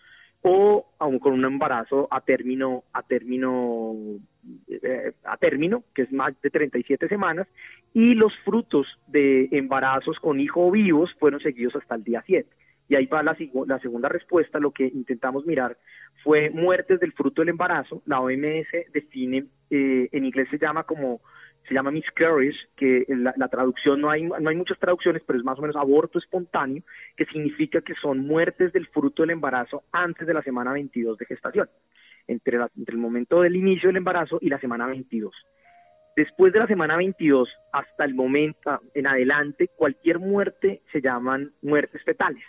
o 0.42 0.86
aún 0.98 1.18
con 1.18 1.32
un 1.32 1.44
embarazo 1.44 2.06
a 2.10 2.20
término 2.20 2.84
a 2.92 3.02
término 3.02 3.92
eh, 4.68 5.12
a 5.24 5.36
término 5.36 5.82
que 5.92 6.02
es 6.02 6.12
más 6.12 6.40
de 6.40 6.50
37 6.50 7.08
semanas 7.08 7.48
y 7.92 8.14
los 8.14 8.32
frutos 8.44 8.86
de 9.08 9.48
embarazos 9.50 10.18
con 10.20 10.38
hijo 10.38 10.70
vivos 10.70 11.10
fueron 11.18 11.40
seguidos 11.40 11.74
hasta 11.74 11.96
el 11.96 12.04
día 12.04 12.22
7 12.24 12.48
y 12.88 12.94
ahí 12.94 13.06
va 13.06 13.22
la, 13.22 13.36
la 13.66 13.78
segunda 13.80 14.08
respuesta 14.08 14.58
lo 14.58 14.72
que 14.72 14.86
intentamos 14.86 15.46
mirar 15.46 15.76
fue 16.24 16.50
muertes 16.50 17.00
del 17.00 17.12
fruto 17.12 17.42
del 17.42 17.50
embarazo 17.50 18.02
la 18.06 18.20
OMS 18.20 18.68
define 18.92 19.46
eh, 19.70 20.08
en 20.10 20.24
inglés 20.24 20.48
se 20.50 20.58
llama 20.58 20.84
como 20.84 21.20
se 21.68 21.74
llama 21.74 21.90
miscarriage, 21.90 22.58
que 22.76 23.04
la, 23.08 23.34
la, 23.36 23.48
traducción 23.48 24.00
no 24.00 24.10
hay, 24.10 24.22
no 24.22 24.48
hay 24.48 24.56
muchas 24.56 24.78
traducciones, 24.78 25.22
pero 25.26 25.38
es 25.38 25.44
más 25.44 25.58
o 25.58 25.62
menos 25.62 25.76
aborto 25.76 26.18
espontáneo, 26.18 26.82
que 27.14 27.26
significa 27.26 27.82
que 27.82 27.94
son 27.94 28.20
muertes 28.20 28.72
del 28.72 28.86
fruto 28.86 29.22
del 29.22 29.30
embarazo 29.32 29.84
antes 29.92 30.26
de 30.26 30.32
la 30.32 30.42
semana 30.42 30.72
22 30.72 31.18
de 31.18 31.26
gestación, 31.26 31.68
entre, 32.26 32.58
entre 32.76 32.94
el 32.94 33.00
momento 33.00 33.42
del 33.42 33.54
inicio 33.54 33.90
del 33.90 33.98
embarazo 33.98 34.38
y 34.40 34.48
la 34.48 34.58
semana 34.58 34.86
22. 34.86 35.34
Después 36.16 36.52
de 36.52 36.58
la 36.58 36.66
semana 36.66 36.96
22 36.96 37.48
hasta 37.72 38.04
el 38.04 38.14
momento 38.14 38.80
en 38.94 39.06
adelante, 39.06 39.68
cualquier 39.76 40.18
muerte 40.18 40.82
se 40.90 41.00
llaman 41.00 41.52
muertes 41.62 42.02
fetales. 42.02 42.42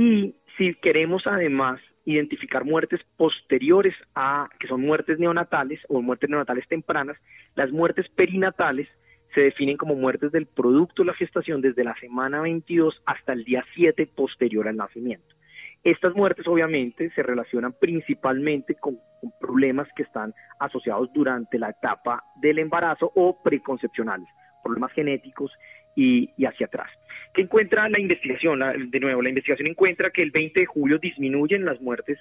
Y 0.00 0.36
si 0.56 0.74
queremos 0.74 1.26
además 1.26 1.80
identificar 2.04 2.64
muertes 2.64 3.00
posteriores 3.16 3.96
a, 4.14 4.48
que 4.60 4.68
son 4.68 4.82
muertes 4.82 5.18
neonatales 5.18 5.80
o 5.88 6.00
muertes 6.00 6.30
neonatales 6.30 6.68
tempranas, 6.68 7.16
las 7.56 7.72
muertes 7.72 8.08
perinatales 8.10 8.86
se 9.34 9.40
definen 9.40 9.76
como 9.76 9.96
muertes 9.96 10.30
del 10.30 10.46
producto 10.46 11.02
de 11.02 11.08
la 11.08 11.14
gestación 11.14 11.60
desde 11.62 11.82
la 11.82 11.96
semana 11.98 12.40
22 12.42 13.02
hasta 13.06 13.32
el 13.32 13.42
día 13.42 13.64
7 13.74 14.06
posterior 14.14 14.68
al 14.68 14.76
nacimiento. 14.76 15.34
Estas 15.82 16.14
muertes 16.14 16.46
obviamente 16.46 17.10
se 17.16 17.22
relacionan 17.24 17.72
principalmente 17.72 18.76
con, 18.76 19.00
problemas 19.40 19.88
que 19.96 20.04
están 20.04 20.32
asociados 20.60 21.12
durante 21.12 21.58
la 21.58 21.70
etapa 21.70 22.22
del 22.40 22.60
embarazo 22.60 23.10
o 23.16 23.42
preconcepcionales, 23.42 24.28
problemas 24.62 24.92
genéticos 24.92 25.50
y 25.98 26.46
hacia 26.46 26.66
atrás. 26.66 26.90
¿Qué 27.34 27.42
encuentra 27.42 27.88
la 27.88 27.98
investigación? 27.98 28.60
de 28.90 29.00
nuevo, 29.00 29.20
la 29.20 29.28
investigación 29.28 29.68
encuentra 29.68 30.10
que 30.10 30.22
el 30.22 30.30
20 30.30 30.60
de 30.60 30.66
julio 30.66 30.98
disminuyen 30.98 31.64
las 31.64 31.80
muertes, 31.80 32.18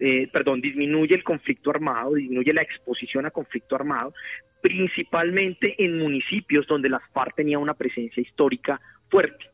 eh, 0.00 0.28
perdón, 0.32 0.60
disminuye 0.60 1.14
el 1.14 1.24
conflicto 1.24 1.70
armado, 1.70 2.14
disminuye 2.14 2.52
la 2.52 2.62
exposición 2.62 3.26
a 3.26 3.30
conflicto 3.30 3.76
armado, 3.76 4.14
principalmente 4.62 5.74
en 5.82 5.98
municipios 5.98 6.66
donde 6.66 6.88
las 6.88 7.02
FARC 7.12 7.36
tenía 7.36 7.58
una 7.58 7.74
presencia 7.74 8.20
histórica 8.20 8.80
fuerte. 9.10 9.44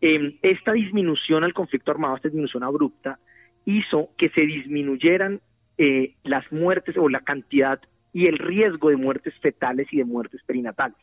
Em, 0.00 0.36
esta 0.42 0.72
disminución 0.72 1.44
al 1.44 1.54
conflicto 1.54 1.92
armado, 1.92 2.16
esta 2.16 2.28
disminución 2.28 2.64
abrupta, 2.64 3.18
hizo 3.64 4.10
que 4.18 4.30
se 4.30 4.40
disminuyeran 4.40 5.40
eh, 5.78 6.14
las 6.24 6.50
muertes 6.50 6.96
o 6.96 7.08
la 7.08 7.20
cantidad 7.20 7.80
y 8.12 8.26
el 8.26 8.38
riesgo 8.38 8.90
de 8.90 8.96
muertes 8.96 9.34
fetales 9.40 9.86
y 9.92 9.98
de 9.98 10.04
muertes 10.04 10.42
perinatales 10.44 10.96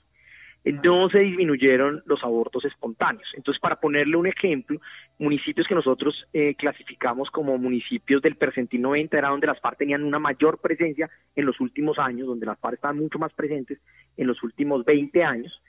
no 0.73 1.09
se 1.09 1.19
disminuyeron 1.19 2.03
los 2.05 2.23
abortos 2.23 2.65
espontáneos. 2.65 3.27
Entonces, 3.35 3.59
para 3.61 3.77
ponerle 3.77 4.17
un 4.17 4.27
ejemplo, 4.27 4.79
municipios 5.17 5.67
que 5.67 5.75
nosotros 5.75 6.27
eh, 6.33 6.55
clasificamos 6.55 7.29
como 7.31 7.57
municipios 7.57 8.21
del 8.21 8.35
percentil 8.35 8.81
90 8.81 9.17
era 9.17 9.29
donde 9.29 9.47
las 9.47 9.59
FARC 9.59 9.77
tenían 9.77 10.03
una 10.03 10.19
mayor 10.19 10.59
presencia 10.59 11.09
en 11.35 11.45
los 11.45 11.59
últimos 11.59 11.97
años, 11.97 12.27
donde 12.27 12.45
las 12.45 12.59
FARC 12.59 12.75
estaban 12.75 12.97
mucho 12.97 13.19
más 13.19 13.33
presentes 13.33 13.79
en 14.17 14.27
los 14.27 14.41
últimos 14.43 14.85
20 14.85 15.23
años. 15.23 15.61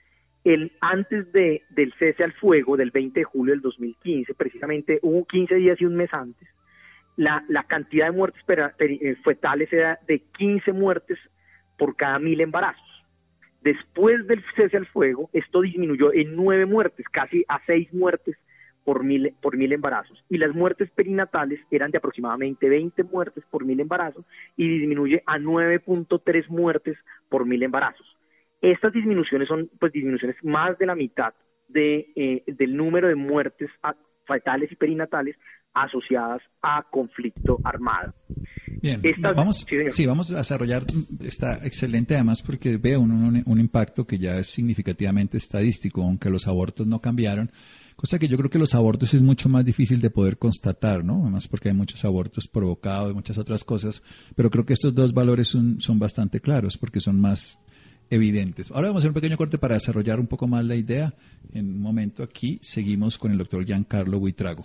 El, 0.43 0.73
antes 0.81 1.31
de, 1.33 1.63
del 1.71 1.93
cese 1.99 2.25
al 2.25 2.33
fuego 2.33 2.77
del 2.77 2.91
20 2.91 3.21
de 3.21 3.25
julio 3.25 3.53
del 3.53 3.61
2015, 3.61 4.35
precisamente 4.35 4.99
hubo 5.03 5.27
15 5.27 5.55
días 5.57 5.81
y 5.81 5.85
un 5.85 5.97
mes 5.97 6.13
antes, 6.13 6.49
la, 7.17 7.45
la 7.49 7.65
cantidad 7.65 8.07
de 8.07 8.13
muertes 8.13 8.43
eh, 8.79 9.17
fetales 9.23 9.71
era 9.73 9.99
de 10.09 10.21
15 10.39 10.73
muertes 10.73 11.19
por 11.77 11.95
cada 11.95 12.19
mil 12.19 12.41
embarazos. 12.41 12.90
Después 13.63 14.27
del 14.27 14.43
cese 14.57 14.77
al 14.77 14.87
fuego, 14.87 15.29
esto 15.33 15.61
disminuyó 15.61 16.13
en 16.13 16.35
nueve 16.35 16.67
muertes, 16.67 17.07
casi 17.11 17.45
a 17.49 17.61
seis 17.67 17.93
muertes 17.93 18.37
por 18.85 19.05
mil, 19.05 19.35
por 19.43 19.57
mil 19.57 19.73
embarazos. 19.73 20.25
Y 20.29 20.39
las 20.39 20.55
muertes 20.55 20.91
perinatales 20.91 21.61
eran 21.71 21.91
de 21.91 21.99
aproximadamente 21.99 22.69
20 22.69 23.05
muertes 23.05 23.45
por 23.51 23.65
mil 23.65 23.79
embarazos 23.81 24.25
y 24.57 24.67
disminuye 24.67 25.23
a 25.27 25.39
9.3 25.39 26.49
muertes 26.49 26.97
por 27.29 27.45
mil 27.45 27.63
embarazos. 27.63 28.07
Estas 28.63 28.93
disminuciones 28.93 29.49
son 29.49 29.71
pues 29.79 29.93
disminuciones 29.93 30.37
más 30.43 30.79
de 30.79 30.87
la 30.87 30.95
mitad 30.95 31.35
de, 31.69 32.13
eh, 32.17 32.43
del 32.47 32.77
número 32.77 33.09
de 33.09 33.15
muertes 33.15 33.71
fetales 34.27 34.71
y 34.73 34.77
perinatales 34.77 35.37
asociadas 35.75 36.41
a 36.63 36.83
conflicto 36.91 37.59
armado. 37.65 38.13
Bien, 38.83 39.01
Estas- 39.05 39.37
vamos, 39.37 39.67
sí, 39.91 40.07
vamos 40.07 40.33
a 40.33 40.39
desarrollar, 40.39 40.85
está 41.21 41.65
excelente 41.67 42.15
además 42.15 42.43
porque 42.43 42.77
veo 42.77 43.01
un, 43.01 43.11
un- 43.13 43.43
un 43.45 43.61
impacto 43.61 44.07
que 44.07 44.19
ya 44.19 44.39
es 44.39 44.47
significativamente 44.49 45.37
estadístico, 45.37 46.03
aunque 46.03 46.31
los 46.31 46.49
abortos 46.49 46.87
no 46.87 47.01
cambiaron, 47.01 47.51
cosa 47.97 48.19
que 48.19 48.27
yo 48.29 48.39
creo 48.39 48.49
que 48.49 48.59
los 48.59 48.75
abortos 48.75 49.13
es 49.13 49.21
mucho 49.23 49.49
más 49.51 49.65
difícil 49.65 50.01
de 50.01 50.09
poder 50.11 50.39
constatar, 50.39 51.05
¿no? 51.05 51.21
Además 51.23 51.47
porque 51.49 51.69
hay 51.69 51.75
muchos 51.75 52.05
abortos 52.07 52.49
provocados 52.49 53.11
y 53.13 53.15
muchas 53.15 53.37
otras 53.37 53.63
cosas, 53.65 54.03
pero 54.35 54.51
creo 54.51 54.65
que 54.65 54.73
estos 54.73 54.95
dos 54.95 55.13
valores 55.13 55.49
son, 55.49 55.81
son 55.81 55.99
bastante 55.99 56.41
claros 56.41 56.79
porque 56.79 57.01
son 57.01 57.21
más 57.21 57.59
evidentes. 58.09 58.71
Ahora 58.71 58.89
vamos 58.89 59.01
a 59.01 59.03
hacer 59.03 59.11
un 59.11 59.15
pequeño 59.15 59.37
corte 59.37 59.59
para 59.59 59.75
desarrollar 59.75 60.19
un 60.19 60.27
poco 60.27 60.49
más 60.49 60.65
la 60.65 60.75
idea. 60.75 61.15
En 61.53 61.67
un 61.75 61.81
momento 61.81 62.23
aquí 62.23 62.59
seguimos 62.63 63.19
con 63.19 63.31
el 63.33 63.39
doctor 63.39 63.65
Giancarlo 63.65 64.19
Buitrago 64.19 64.65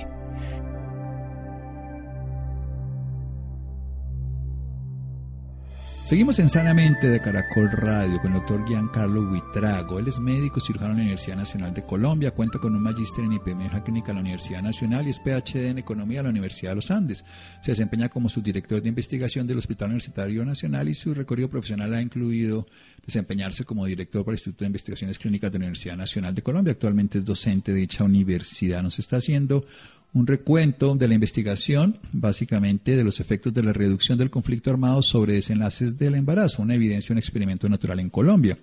Seguimos 6.11 6.39
en 6.39 6.49
Sanamente 6.49 7.07
de 7.07 7.21
Caracol 7.21 7.71
Radio 7.71 8.21
con 8.21 8.33
el 8.33 8.39
doctor 8.39 8.67
Giancarlo 8.67 9.29
Buitrago. 9.29 9.97
Él 9.97 10.09
es 10.09 10.19
médico 10.19 10.59
cirujano 10.59 10.91
en 10.91 10.97
la 10.97 11.03
Universidad 11.03 11.37
Nacional 11.37 11.73
de 11.73 11.83
Colombia, 11.83 12.31
cuenta 12.31 12.59
con 12.59 12.75
un 12.75 12.83
magíster 12.83 13.23
en 13.23 13.31
epidemiología 13.31 13.81
clínica 13.81 14.11
en 14.11 14.15
la 14.15 14.21
Universidad 14.21 14.61
Nacional 14.61 15.07
y 15.07 15.11
es 15.11 15.21
PhD 15.21 15.67
en 15.67 15.77
economía 15.77 16.19
en 16.19 16.25
la 16.25 16.31
Universidad 16.31 16.71
de 16.71 16.75
los 16.75 16.91
Andes. 16.91 17.23
Se 17.61 17.71
desempeña 17.71 18.09
como 18.09 18.27
subdirector 18.27 18.81
de 18.81 18.89
investigación 18.89 19.47
del 19.47 19.59
Hospital 19.59 19.87
Universitario 19.87 20.43
Nacional 20.43 20.89
y 20.89 20.93
su 20.93 21.13
recorrido 21.13 21.49
profesional 21.49 21.93
ha 21.93 22.01
incluido 22.01 22.67
desempeñarse 23.05 23.63
como 23.63 23.85
director 23.85 24.25
para 24.25 24.33
el 24.33 24.39
Instituto 24.39 24.65
de 24.65 24.67
Investigaciones 24.67 25.17
Clínicas 25.17 25.49
de 25.49 25.59
la 25.59 25.63
Universidad 25.63 25.95
Nacional 25.95 26.35
de 26.35 26.41
Colombia. 26.41 26.73
Actualmente 26.73 27.19
es 27.19 27.23
docente 27.23 27.71
de 27.71 27.79
dicha 27.79 28.03
universidad. 28.03 28.83
Nos 28.83 28.99
está 28.99 29.15
haciendo 29.15 29.65
un 30.13 30.27
recuento 30.27 30.95
de 30.95 31.07
la 31.07 31.13
investigación, 31.13 31.97
básicamente 32.11 32.97
de 32.97 33.03
los 33.03 33.21
efectos 33.21 33.53
de 33.53 33.63
la 33.63 33.71
reducción 33.71 34.17
del 34.17 34.29
conflicto 34.29 34.69
armado 34.69 35.01
sobre 35.01 35.33
desenlaces 35.33 35.97
del 35.97 36.15
embarazo, 36.15 36.61
una 36.61 36.75
evidencia, 36.75 37.13
un 37.13 37.19
experimento 37.19 37.69
natural 37.69 37.99
en 37.99 38.09
Colombia. 38.09 38.57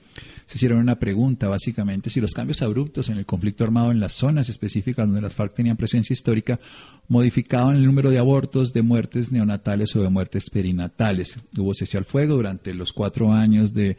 Se 0.45 0.59
hicieron 0.59 0.79
una 0.79 0.99
pregunta, 0.99 1.49
básicamente, 1.49 2.11
si 2.11 2.21
los 2.21 2.35
cambios 2.35 2.61
abruptos 2.61 3.09
en 3.09 3.17
el 3.17 3.25
conflicto 3.25 3.65
armado 3.65 3.91
en 3.91 4.01
las 4.01 4.13
zonas 4.13 4.51
específicas 4.51 5.07
donde 5.07 5.23
las 5.23 5.35
FARC 5.35 5.55
tenían 5.55 5.77
presencia 5.77 6.13
histórica 6.13 6.61
modificaban 7.09 7.77
el 7.77 7.87
número 7.87 8.11
de 8.11 8.19
abortos, 8.19 8.75
de 8.75 8.83
muertes 8.83 9.33
neonatales 9.33 9.97
o 9.97 10.03
de 10.03 10.11
muertes 10.11 10.51
perinatales. 10.51 11.39
Hubo 11.57 11.73
cese 11.73 11.97
al 11.97 12.05
fuego 12.05 12.37
durante 12.37 12.75
los 12.75 12.93
cuatro 12.93 13.33
años 13.33 13.73
de 13.73 13.97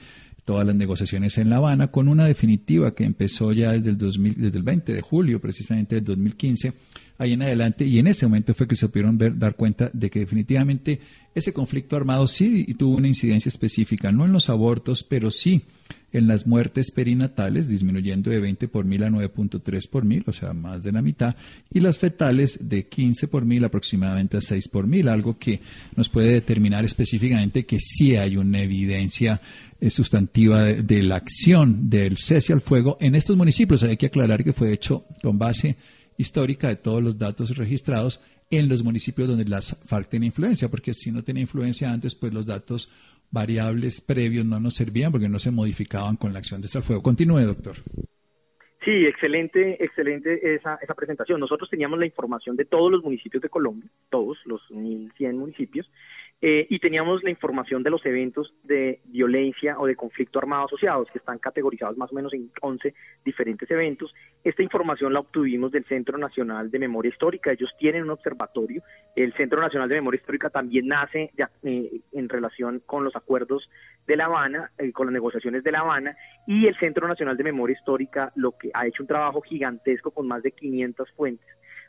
todas 0.49 0.65
las 0.65 0.75
negociaciones 0.75 1.37
en 1.37 1.51
La 1.51 1.57
Habana, 1.57 1.91
con 1.91 2.07
una 2.07 2.25
definitiva 2.25 2.95
que 2.95 3.03
empezó 3.03 3.53
ya 3.53 3.71
desde 3.71 3.91
el, 3.91 3.99
2000, 3.99 4.33
desde 4.35 4.57
el 4.57 4.63
20 4.63 4.93
de 4.95 5.01
julio, 5.01 5.39
precisamente 5.39 5.93
del 5.93 6.05
2015, 6.05 6.73
ahí 7.19 7.33
en 7.33 7.43
adelante, 7.43 7.85
y 7.85 7.99
en 7.99 8.07
ese 8.07 8.25
momento 8.25 8.55
fue 8.55 8.67
que 8.67 8.75
se 8.75 8.89
pudieron 8.89 9.15
ver, 9.15 9.37
dar 9.37 9.55
cuenta 9.55 9.91
de 9.93 10.09
que 10.09 10.21
definitivamente 10.21 11.01
ese 11.35 11.53
conflicto 11.53 11.95
armado 11.95 12.25
sí 12.25 12.65
tuvo 12.79 12.97
una 12.97 13.07
incidencia 13.07 13.47
específica, 13.47 14.11
no 14.11 14.25
en 14.25 14.31
los 14.31 14.49
abortos, 14.49 15.03
pero 15.03 15.29
sí 15.29 15.61
en 16.11 16.27
las 16.27 16.47
muertes 16.47 16.91
perinatales, 16.91 17.67
disminuyendo 17.67 18.31
de 18.31 18.39
20 18.39 18.67
por 18.67 18.85
mil 18.85 19.03
a 19.03 19.09
9.3 19.09 19.89
por 19.89 20.05
mil, 20.05 20.23
o 20.27 20.33
sea, 20.33 20.53
más 20.53 20.83
de 20.83 20.91
la 20.91 21.01
mitad, 21.01 21.35
y 21.71 21.79
las 21.79 21.99
fetales 21.99 22.69
de 22.69 22.87
15 22.87 23.27
por 23.27 23.45
mil 23.45 23.63
aproximadamente 23.63 24.37
a 24.37 24.41
6 24.41 24.69
por 24.69 24.87
mil, 24.87 25.07
algo 25.07 25.37
que 25.37 25.61
nos 25.95 26.09
puede 26.09 26.31
determinar 26.31 26.83
específicamente 26.85 27.65
que 27.65 27.79
sí 27.79 28.15
hay 28.15 28.37
una 28.37 28.61
evidencia 28.61 29.41
eh, 29.81 29.89
sustantiva 29.89 30.63
de, 30.63 31.03
la 31.03 31.15
acción 31.15 31.89
del 31.89 32.17
cese 32.17 32.53
al 32.53 32.61
fuego 32.61 32.97
en 32.99 33.15
estos 33.15 33.37
municipios. 33.37 33.83
Hay 33.83 33.97
que 33.97 34.07
aclarar 34.07 34.43
que 34.43 34.53
fue 34.53 34.73
hecho 34.73 35.05
con 35.21 35.37
base 35.37 35.77
histórica 36.17 36.67
de 36.67 36.75
todos 36.75 37.01
los 37.01 37.17
datos 37.17 37.55
registrados 37.55 38.19
en 38.49 38.67
los 38.67 38.83
municipios 38.83 39.27
donde 39.27 39.45
las 39.45 39.77
FARC 39.85 40.09
tienen 40.09 40.27
influencia, 40.27 40.69
porque 40.69 40.93
si 40.93 41.11
no 41.11 41.23
tenía 41.23 41.41
influencia 41.41 41.91
antes, 41.91 42.15
pues 42.15 42.33
los 42.33 42.45
datos 42.45 42.89
variables 43.31 44.01
previos 44.01 44.45
no 44.45 44.59
nos 44.59 44.75
servían 44.75 45.11
porque 45.11 45.29
no 45.29 45.39
se 45.39 45.51
modificaban 45.51 46.15
con 46.15 46.33
la 46.33 46.39
acción 46.39 46.61
de 46.61 46.67
al 46.73 46.83
fuego. 46.83 47.01
Continúe, 47.01 47.41
doctor. 47.41 47.75
Sí, 48.83 49.05
excelente, 49.05 49.83
excelente 49.83 50.55
esa, 50.55 50.75
esa 50.81 50.93
presentación. 50.93 51.39
Nosotros 51.39 51.69
teníamos 51.69 51.99
la 51.99 52.05
información 52.05 52.55
de 52.55 52.65
todos 52.65 52.91
los 52.91 53.03
municipios 53.03 53.43
de 53.43 53.49
Colombia, 53.49 53.89
todos 54.09 54.37
los 54.45 54.61
1.100 54.71 55.33
municipios, 55.33 55.91
eh, 56.41 56.67
y 56.69 56.79
teníamos 56.79 57.21
la 57.21 57.31
información 57.31 57.83
de 57.83 57.89
los 57.89 58.05
eventos 58.05 58.53
de 58.63 59.01
violencia 59.05 59.77
o 59.77 59.85
de 59.85 59.97
conflicto 59.97 60.39
armado 60.39 60.65
asociados, 60.65 61.09
que 61.11 61.17
están 61.17 61.37
categorizados 61.37 61.97
más 61.97 62.13
o 62.13 62.15
menos 62.15 62.33
en 62.33 62.49
11 62.61 62.93
diferentes 63.25 63.69
eventos. 63.69 64.13
Esta 64.41 64.63
información 64.63 65.11
la 65.11 65.19
obtuvimos 65.19 65.69
del 65.71 65.83
Centro 65.83 66.17
Nacional 66.17 66.71
de 66.71 66.79
Memoria 66.79 67.09
Histórica. 67.09 67.51
Ellos 67.51 67.69
tienen 67.77 68.03
un 68.03 68.11
observatorio. 68.11 68.81
El 69.17 69.33
Centro 69.33 69.59
Nacional 69.59 69.89
de 69.89 69.95
Memoria 69.95 70.19
Histórica 70.19 70.49
también 70.49 70.87
nace 70.87 71.31
eh, 71.63 72.01
en 72.13 72.29
relación 72.29 72.81
con 72.85 73.03
los 73.03 73.17
acuerdos 73.17 73.69
de 74.07 74.15
La 74.15 74.25
Habana, 74.25 74.71
eh, 74.77 74.93
con 74.93 75.07
las 75.07 75.13
negociaciones 75.13 75.61
de 75.65 75.73
La 75.73 75.79
Habana, 75.81 76.15
y 76.47 76.67
el 76.67 76.77
Centro 76.79 77.05
Nacional 77.05 77.35
de 77.35 77.43
Memoria 77.43 77.75
Histórica 77.77 78.31
lo 78.35 78.57
que 78.57 78.71
ha 78.73 78.87
hecho 78.87 79.03
un 79.03 79.07
trabajo 79.07 79.41
gigantesco 79.41 80.11
con 80.11 80.25
más 80.25 80.41
de 80.41 80.53
500 80.53 81.11
fuentes 81.11 81.47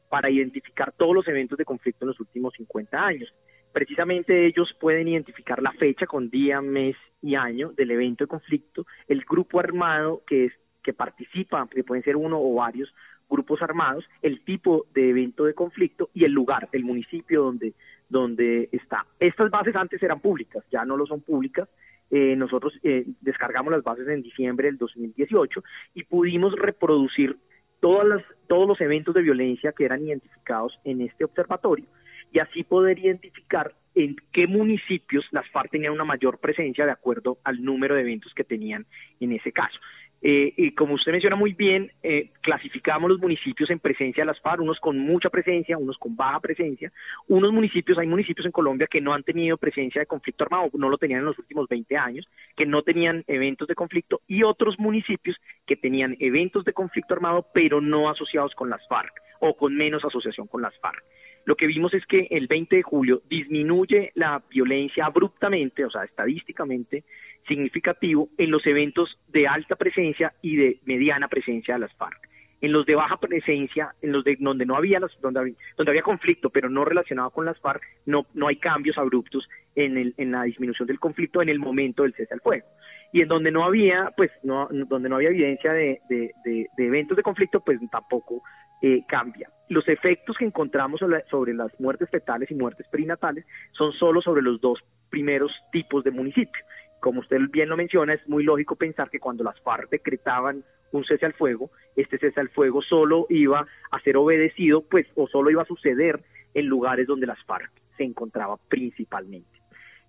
para 0.08 0.28
identificar 0.28 0.90
todos 0.90 1.14
los 1.14 1.28
eventos 1.28 1.56
de 1.56 1.64
conflicto 1.64 2.04
en 2.04 2.08
los 2.08 2.18
últimos 2.18 2.52
50 2.54 3.00
años 3.00 3.32
precisamente 3.72 4.46
ellos 4.46 4.74
pueden 4.80 5.08
identificar 5.08 5.62
la 5.62 5.72
fecha 5.72 6.06
con 6.06 6.30
día, 6.30 6.60
mes 6.60 6.96
y 7.22 7.34
año 7.34 7.72
del 7.72 7.90
evento 7.90 8.24
de 8.24 8.28
conflicto, 8.28 8.86
el 9.08 9.24
grupo 9.24 9.60
armado 9.60 10.22
que 10.26 10.46
es 10.46 10.52
que 10.82 10.94
participa, 10.94 11.68
que 11.70 11.84
pueden 11.84 12.02
ser 12.02 12.16
uno 12.16 12.40
o 12.40 12.54
varios 12.54 12.92
grupos 13.28 13.62
armados, 13.62 14.04
el 14.22 14.42
tipo 14.44 14.86
de 14.94 15.10
evento 15.10 15.44
de 15.44 15.54
conflicto 15.54 16.10
y 16.14 16.24
el 16.24 16.32
lugar, 16.32 16.68
el 16.72 16.84
municipio 16.84 17.42
donde 17.42 17.74
donde 18.08 18.68
está. 18.72 19.06
Estas 19.20 19.50
bases 19.50 19.76
antes 19.76 20.02
eran 20.02 20.20
públicas, 20.20 20.64
ya 20.70 20.84
no 20.84 20.96
lo 20.96 21.06
son 21.06 21.20
públicas. 21.20 21.68
Eh, 22.10 22.34
nosotros 22.34 22.74
eh, 22.82 23.06
descargamos 23.20 23.72
las 23.72 23.84
bases 23.84 24.08
en 24.08 24.20
diciembre 24.20 24.66
del 24.66 24.78
2018 24.78 25.62
y 25.94 26.02
pudimos 26.02 26.56
reproducir 26.56 27.38
todas 27.78 28.06
las, 28.06 28.22
todos 28.48 28.66
los 28.66 28.80
eventos 28.80 29.14
de 29.14 29.22
violencia 29.22 29.72
que 29.72 29.84
eran 29.84 30.04
identificados 30.04 30.76
en 30.82 31.02
este 31.02 31.24
observatorio 31.24 31.86
y 32.32 32.38
así 32.38 32.64
poder 32.64 32.98
identificar 32.98 33.74
en 33.94 34.16
qué 34.32 34.46
municipios 34.46 35.24
las 35.32 35.48
FARC 35.50 35.70
tenían 35.70 35.92
una 35.92 36.04
mayor 36.04 36.38
presencia 36.38 36.86
de 36.86 36.92
acuerdo 36.92 37.38
al 37.44 37.62
número 37.62 37.94
de 37.94 38.02
eventos 38.02 38.32
que 38.34 38.44
tenían 38.44 38.86
en 39.18 39.32
ese 39.32 39.52
caso. 39.52 39.78
Eh, 40.22 40.52
y 40.54 40.72
como 40.72 40.94
usted 40.94 41.12
menciona 41.12 41.34
muy 41.34 41.54
bien, 41.54 41.90
eh, 42.02 42.30
clasificamos 42.42 43.08
los 43.08 43.20
municipios 43.20 43.70
en 43.70 43.78
presencia 43.78 44.22
de 44.22 44.26
las 44.26 44.40
FARC, 44.40 44.60
unos 44.60 44.78
con 44.78 44.98
mucha 44.98 45.30
presencia, 45.30 45.78
unos 45.78 45.96
con 45.96 46.14
baja 46.14 46.40
presencia. 46.40 46.92
Unos 47.28 47.52
municipios, 47.52 47.96
hay 47.98 48.06
municipios 48.06 48.44
en 48.44 48.52
Colombia 48.52 48.86
que 48.86 49.00
no 49.00 49.14
han 49.14 49.22
tenido 49.22 49.56
presencia 49.56 50.00
de 50.00 50.06
conflicto 50.06 50.44
armado, 50.44 50.70
no 50.74 50.90
lo 50.90 50.98
tenían 50.98 51.20
en 51.20 51.26
los 51.26 51.38
últimos 51.38 51.68
20 51.68 51.96
años, 51.96 52.28
que 52.54 52.66
no 52.66 52.82
tenían 52.82 53.24
eventos 53.28 53.66
de 53.66 53.74
conflicto, 53.74 54.20
y 54.26 54.42
otros 54.42 54.78
municipios 54.78 55.36
que 55.66 55.76
tenían 55.76 56.16
eventos 56.20 56.64
de 56.64 56.74
conflicto 56.74 57.14
armado, 57.14 57.46
pero 57.54 57.80
no 57.80 58.10
asociados 58.10 58.54
con 58.54 58.68
las 58.68 58.86
FARC 58.88 59.12
o 59.40 59.56
con 59.56 59.74
menos 59.76 60.04
asociación 60.04 60.46
con 60.46 60.62
las 60.62 60.78
FARC 60.78 61.04
lo 61.44 61.56
que 61.56 61.66
vimos 61.66 61.94
es 61.94 62.04
que 62.06 62.26
el 62.30 62.46
20 62.46 62.76
de 62.76 62.82
julio 62.82 63.22
disminuye 63.28 64.12
la 64.14 64.42
violencia 64.50 65.06
abruptamente, 65.06 65.84
o 65.84 65.90
sea, 65.90 66.04
estadísticamente 66.04 67.04
significativo, 67.48 68.28
en 68.36 68.50
los 68.50 68.66
eventos 68.66 69.18
de 69.28 69.48
alta 69.48 69.76
presencia 69.76 70.32
y 70.42 70.56
de 70.56 70.80
mediana 70.84 71.28
presencia 71.28 71.74
de 71.74 71.80
las 71.80 71.94
FARC. 71.94 72.28
En 72.60 72.72
los 72.72 72.84
de 72.84 72.94
baja 72.94 73.16
presencia, 73.16 73.94
en 74.02 74.12
los 74.12 74.22
de 74.22 74.36
donde 74.38 74.66
no 74.66 74.76
había 74.76 75.00
las, 75.00 75.10
donde 75.22 75.40
había, 75.40 75.54
donde 75.78 75.92
había 75.92 76.02
conflicto, 76.02 76.50
pero 76.50 76.68
no 76.68 76.84
relacionado 76.84 77.30
con 77.30 77.46
las 77.46 77.58
FARC, 77.58 77.82
no, 78.04 78.26
no 78.34 78.48
hay 78.48 78.56
cambios 78.56 78.98
abruptos 78.98 79.48
en, 79.74 79.96
el, 79.96 80.14
en 80.18 80.32
la 80.32 80.42
disminución 80.42 80.86
del 80.86 81.00
conflicto 81.00 81.40
en 81.40 81.48
el 81.48 81.58
momento 81.58 82.02
del 82.02 82.12
cese 82.12 82.34
al 82.34 82.42
fuego. 82.42 82.66
Y 83.14 83.22
en 83.22 83.28
donde 83.28 83.50
no 83.50 83.64
había, 83.64 84.12
pues, 84.14 84.30
no, 84.42 84.68
donde 84.70 85.08
no 85.08 85.16
había 85.16 85.30
evidencia 85.30 85.72
de, 85.72 86.00
de, 86.10 86.32
de, 86.44 86.66
de 86.76 86.86
eventos 86.86 87.16
de 87.16 87.22
conflicto, 87.22 87.60
pues 87.60 87.80
tampoco 87.90 88.42
eh, 88.82 89.02
cambia. 89.06 89.50
Los 89.68 89.86
efectos 89.88 90.36
que 90.36 90.44
encontramos 90.44 91.00
sobre 91.30 91.54
las 91.54 91.78
muertes 91.78 92.10
fetales 92.10 92.50
y 92.50 92.54
muertes 92.54 92.86
perinatales 92.88 93.44
son 93.72 93.92
solo 93.92 94.20
sobre 94.20 94.42
los 94.42 94.60
dos 94.60 94.80
primeros 95.10 95.52
tipos 95.70 96.02
de 96.02 96.10
municipio. 96.10 96.64
Como 97.00 97.20
usted 97.20 97.38
bien 97.50 97.68
lo 97.68 97.76
menciona, 97.76 98.14
es 98.14 98.28
muy 98.28 98.42
lógico 98.42 98.76
pensar 98.76 99.10
que 99.10 99.20
cuando 99.20 99.44
las 99.44 99.60
FARC 99.60 99.88
decretaban 99.90 100.64
un 100.92 101.04
cese 101.04 101.24
al 101.24 101.34
fuego, 101.34 101.70
este 101.96 102.18
cese 102.18 102.40
al 102.40 102.48
fuego 102.50 102.82
solo 102.82 103.26
iba 103.30 103.66
a 103.90 104.00
ser 104.00 104.16
obedecido, 104.16 104.82
pues, 104.82 105.06
o 105.14 105.28
solo 105.28 105.50
iba 105.50 105.62
a 105.62 105.66
suceder 105.66 106.20
en 106.52 106.66
lugares 106.66 107.06
donde 107.06 107.26
las 107.26 107.42
FARC 107.44 107.70
se 107.96 108.04
encontraba 108.04 108.56
principalmente. 108.68 109.60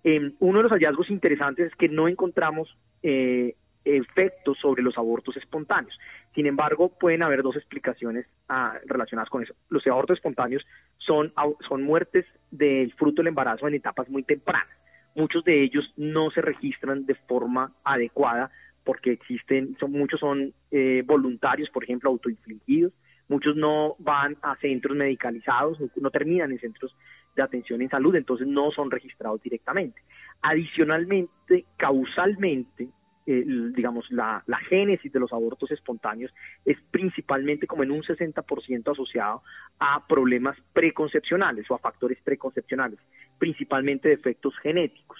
Eh, 0.04 0.32
uno 0.40 0.58
de 0.58 0.62
los 0.64 0.72
hallazgos 0.72 1.10
interesantes 1.10 1.68
es 1.68 1.76
que 1.76 1.88
no 1.88 2.08
encontramos 2.08 2.76
eh, 3.02 3.54
efectos 3.84 4.58
sobre 4.58 4.82
los 4.82 4.96
abortos 4.96 5.36
espontáneos. 5.36 5.98
Sin 6.34 6.46
embargo, 6.46 6.88
pueden 6.88 7.22
haber 7.22 7.42
dos 7.42 7.56
explicaciones 7.56 8.26
ah, 8.48 8.74
relacionadas 8.86 9.28
con 9.28 9.42
eso. 9.42 9.54
Los 9.68 9.86
abortos 9.86 10.18
espontáneos 10.18 10.64
son, 10.98 11.32
son 11.68 11.82
muertes 11.82 12.24
del 12.50 12.92
fruto 12.94 13.22
del 13.22 13.28
embarazo 13.28 13.68
en 13.68 13.74
etapas 13.74 14.08
muy 14.08 14.22
tempranas. 14.22 14.68
Muchos 15.14 15.44
de 15.44 15.62
ellos 15.62 15.92
no 15.96 16.30
se 16.30 16.40
registran 16.40 17.04
de 17.04 17.14
forma 17.14 17.72
adecuada 17.84 18.50
porque 18.84 19.12
existen, 19.12 19.76
son, 19.78 19.92
muchos 19.92 20.20
son 20.20 20.52
eh, 20.70 21.02
voluntarios, 21.04 21.70
por 21.70 21.84
ejemplo, 21.84 22.10
autoinfligidos, 22.10 22.92
muchos 23.28 23.56
no 23.56 23.94
van 23.98 24.36
a 24.42 24.56
centros 24.56 24.96
medicalizados, 24.96 25.78
no 25.96 26.10
terminan 26.10 26.50
en 26.50 26.58
centros 26.58 26.94
de 27.36 27.42
atención 27.42 27.80
en 27.80 27.88
salud, 27.88 28.14
entonces 28.14 28.46
no 28.46 28.70
son 28.72 28.90
registrados 28.90 29.42
directamente. 29.42 30.02
Adicionalmente, 30.42 31.64
causalmente, 31.76 32.88
digamos, 33.26 34.10
la, 34.10 34.42
génesis 34.68 35.12
de 35.12 35.20
los 35.20 35.32
abortos 35.32 35.70
espontáneos 35.70 36.32
es 36.64 36.78
principalmente 36.90 37.66
como 37.66 37.82
en 37.82 37.90
un 37.90 38.02
60% 38.02 38.92
asociado 38.92 39.42
a 39.78 40.06
problemas 40.06 40.56
preconcepcionales 40.72 41.70
o 41.70 41.74
a 41.74 41.78
factores 41.78 42.18
preconcepcionales, 42.22 42.98
principalmente 43.38 44.08
de 44.08 44.14
efectos 44.14 44.56
genéticos. 44.58 45.18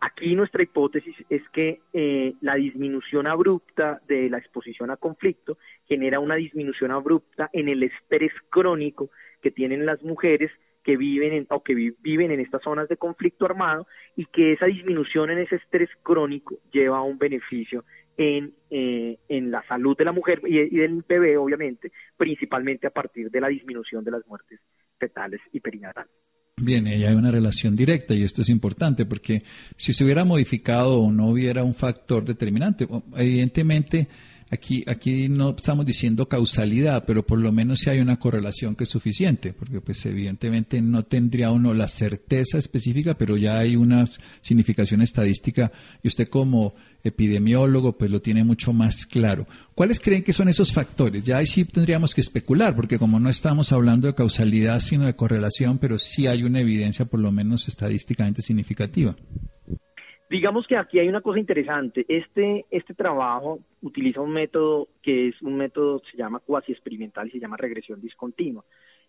Aquí 0.00 0.34
nuestra 0.34 0.62
hipótesis 0.62 1.16
es 1.30 1.42
que 1.50 1.80
eh, 1.92 2.34
la 2.40 2.56
disminución 2.56 3.26
abrupta 3.26 4.02
de 4.06 4.28
la 4.28 4.38
exposición 4.38 4.90
a 4.90 4.96
conflicto 4.96 5.56
genera 5.86 6.20
una 6.20 6.34
disminución 6.34 6.90
abrupta 6.90 7.48
en 7.52 7.68
el 7.68 7.82
estrés 7.82 8.32
crónico 8.50 9.10
que 9.40 9.50
tienen 9.50 9.86
las 9.86 10.02
mujeres 10.02 10.50
que 10.84 10.96
viven 10.96 11.32
en, 11.32 11.46
o 11.50 11.62
que 11.62 11.74
viven 11.74 12.30
en 12.30 12.40
estas 12.40 12.62
zonas 12.62 12.88
de 12.88 12.96
conflicto 12.96 13.46
armado 13.46 13.86
y 14.14 14.26
que 14.26 14.52
esa 14.52 14.66
disminución 14.66 15.30
en 15.30 15.38
ese 15.38 15.56
estrés 15.56 15.88
crónico 16.02 16.58
lleva 16.70 16.98
a 16.98 17.02
un 17.02 17.18
beneficio 17.18 17.84
en, 18.16 18.52
eh, 18.70 19.18
en 19.28 19.50
la 19.50 19.66
salud 19.66 19.96
de 19.96 20.04
la 20.04 20.12
mujer 20.12 20.40
y, 20.46 20.76
del 20.76 21.02
bebé, 21.08 21.36
obviamente, 21.36 21.90
principalmente 22.16 22.86
a 22.86 22.90
partir 22.90 23.30
de 23.30 23.40
la 23.40 23.48
disminución 23.48 24.04
de 24.04 24.10
las 24.10 24.26
muertes 24.26 24.60
fetales 24.98 25.40
y 25.52 25.60
perinatales. 25.60 26.12
Bien, 26.56 26.86
hay 26.86 27.04
una 27.14 27.32
relación 27.32 27.74
directa 27.74 28.14
y 28.14 28.22
esto 28.22 28.42
es 28.42 28.48
importante 28.48 29.06
porque 29.06 29.42
si 29.74 29.92
se 29.92 30.04
hubiera 30.04 30.24
modificado 30.24 31.00
o 31.00 31.10
no 31.10 31.30
hubiera 31.30 31.64
un 31.64 31.74
factor 31.74 32.24
determinante, 32.24 32.86
evidentemente 33.16 34.06
Aquí, 34.54 34.84
aquí 34.86 35.28
no 35.28 35.50
estamos 35.50 35.84
diciendo 35.84 36.28
causalidad, 36.28 37.04
pero 37.04 37.24
por 37.24 37.40
lo 37.40 37.50
menos 37.50 37.80
si 37.80 37.90
hay 37.90 37.98
una 37.98 38.20
correlación 38.20 38.76
que 38.76 38.84
es 38.84 38.88
suficiente, 38.88 39.52
porque 39.52 39.80
pues 39.80 40.06
evidentemente 40.06 40.80
no 40.80 41.04
tendría 41.04 41.50
uno 41.50 41.74
la 41.74 41.88
certeza 41.88 42.56
específica, 42.56 43.14
pero 43.14 43.36
ya 43.36 43.58
hay 43.58 43.74
una 43.74 44.06
significación 44.40 45.02
estadística 45.02 45.72
y 46.04 46.06
usted 46.06 46.28
como 46.28 46.74
epidemiólogo 47.02 47.98
pues 47.98 48.12
lo 48.12 48.20
tiene 48.20 48.44
mucho 48.44 48.72
más 48.72 49.06
claro. 49.06 49.48
¿Cuáles 49.74 49.98
creen 49.98 50.22
que 50.22 50.32
son 50.32 50.48
esos 50.48 50.72
factores? 50.72 51.24
Ya 51.24 51.38
ahí 51.38 51.48
sí 51.48 51.64
tendríamos 51.64 52.14
que 52.14 52.20
especular, 52.20 52.76
porque 52.76 52.96
como 52.96 53.18
no 53.18 53.30
estamos 53.30 53.72
hablando 53.72 54.06
de 54.06 54.14
causalidad 54.14 54.78
sino 54.78 55.04
de 55.06 55.16
correlación, 55.16 55.78
pero 55.78 55.98
sí 55.98 56.28
hay 56.28 56.44
una 56.44 56.60
evidencia 56.60 57.06
por 57.06 57.18
lo 57.18 57.32
menos 57.32 57.66
estadísticamente 57.66 58.40
significativa. 58.40 59.16
Digamos 60.30 60.66
que 60.66 60.76
aquí 60.76 60.98
hay 60.98 61.08
una 61.08 61.20
cosa 61.20 61.38
interesante. 61.38 62.04
Este, 62.08 62.64
este 62.70 62.94
trabajo 62.94 63.60
utiliza 63.82 64.20
un 64.20 64.32
método 64.32 64.88
que 65.02 65.28
es 65.28 65.42
un 65.42 65.56
método, 65.56 66.00
se 66.10 66.16
llama 66.16 66.40
cuasi 66.40 66.72
experimental 66.72 67.28
y 67.28 67.32
se 67.32 67.40
llama 67.40 67.56
regresión 67.56 68.00
discontinua. 68.00 68.64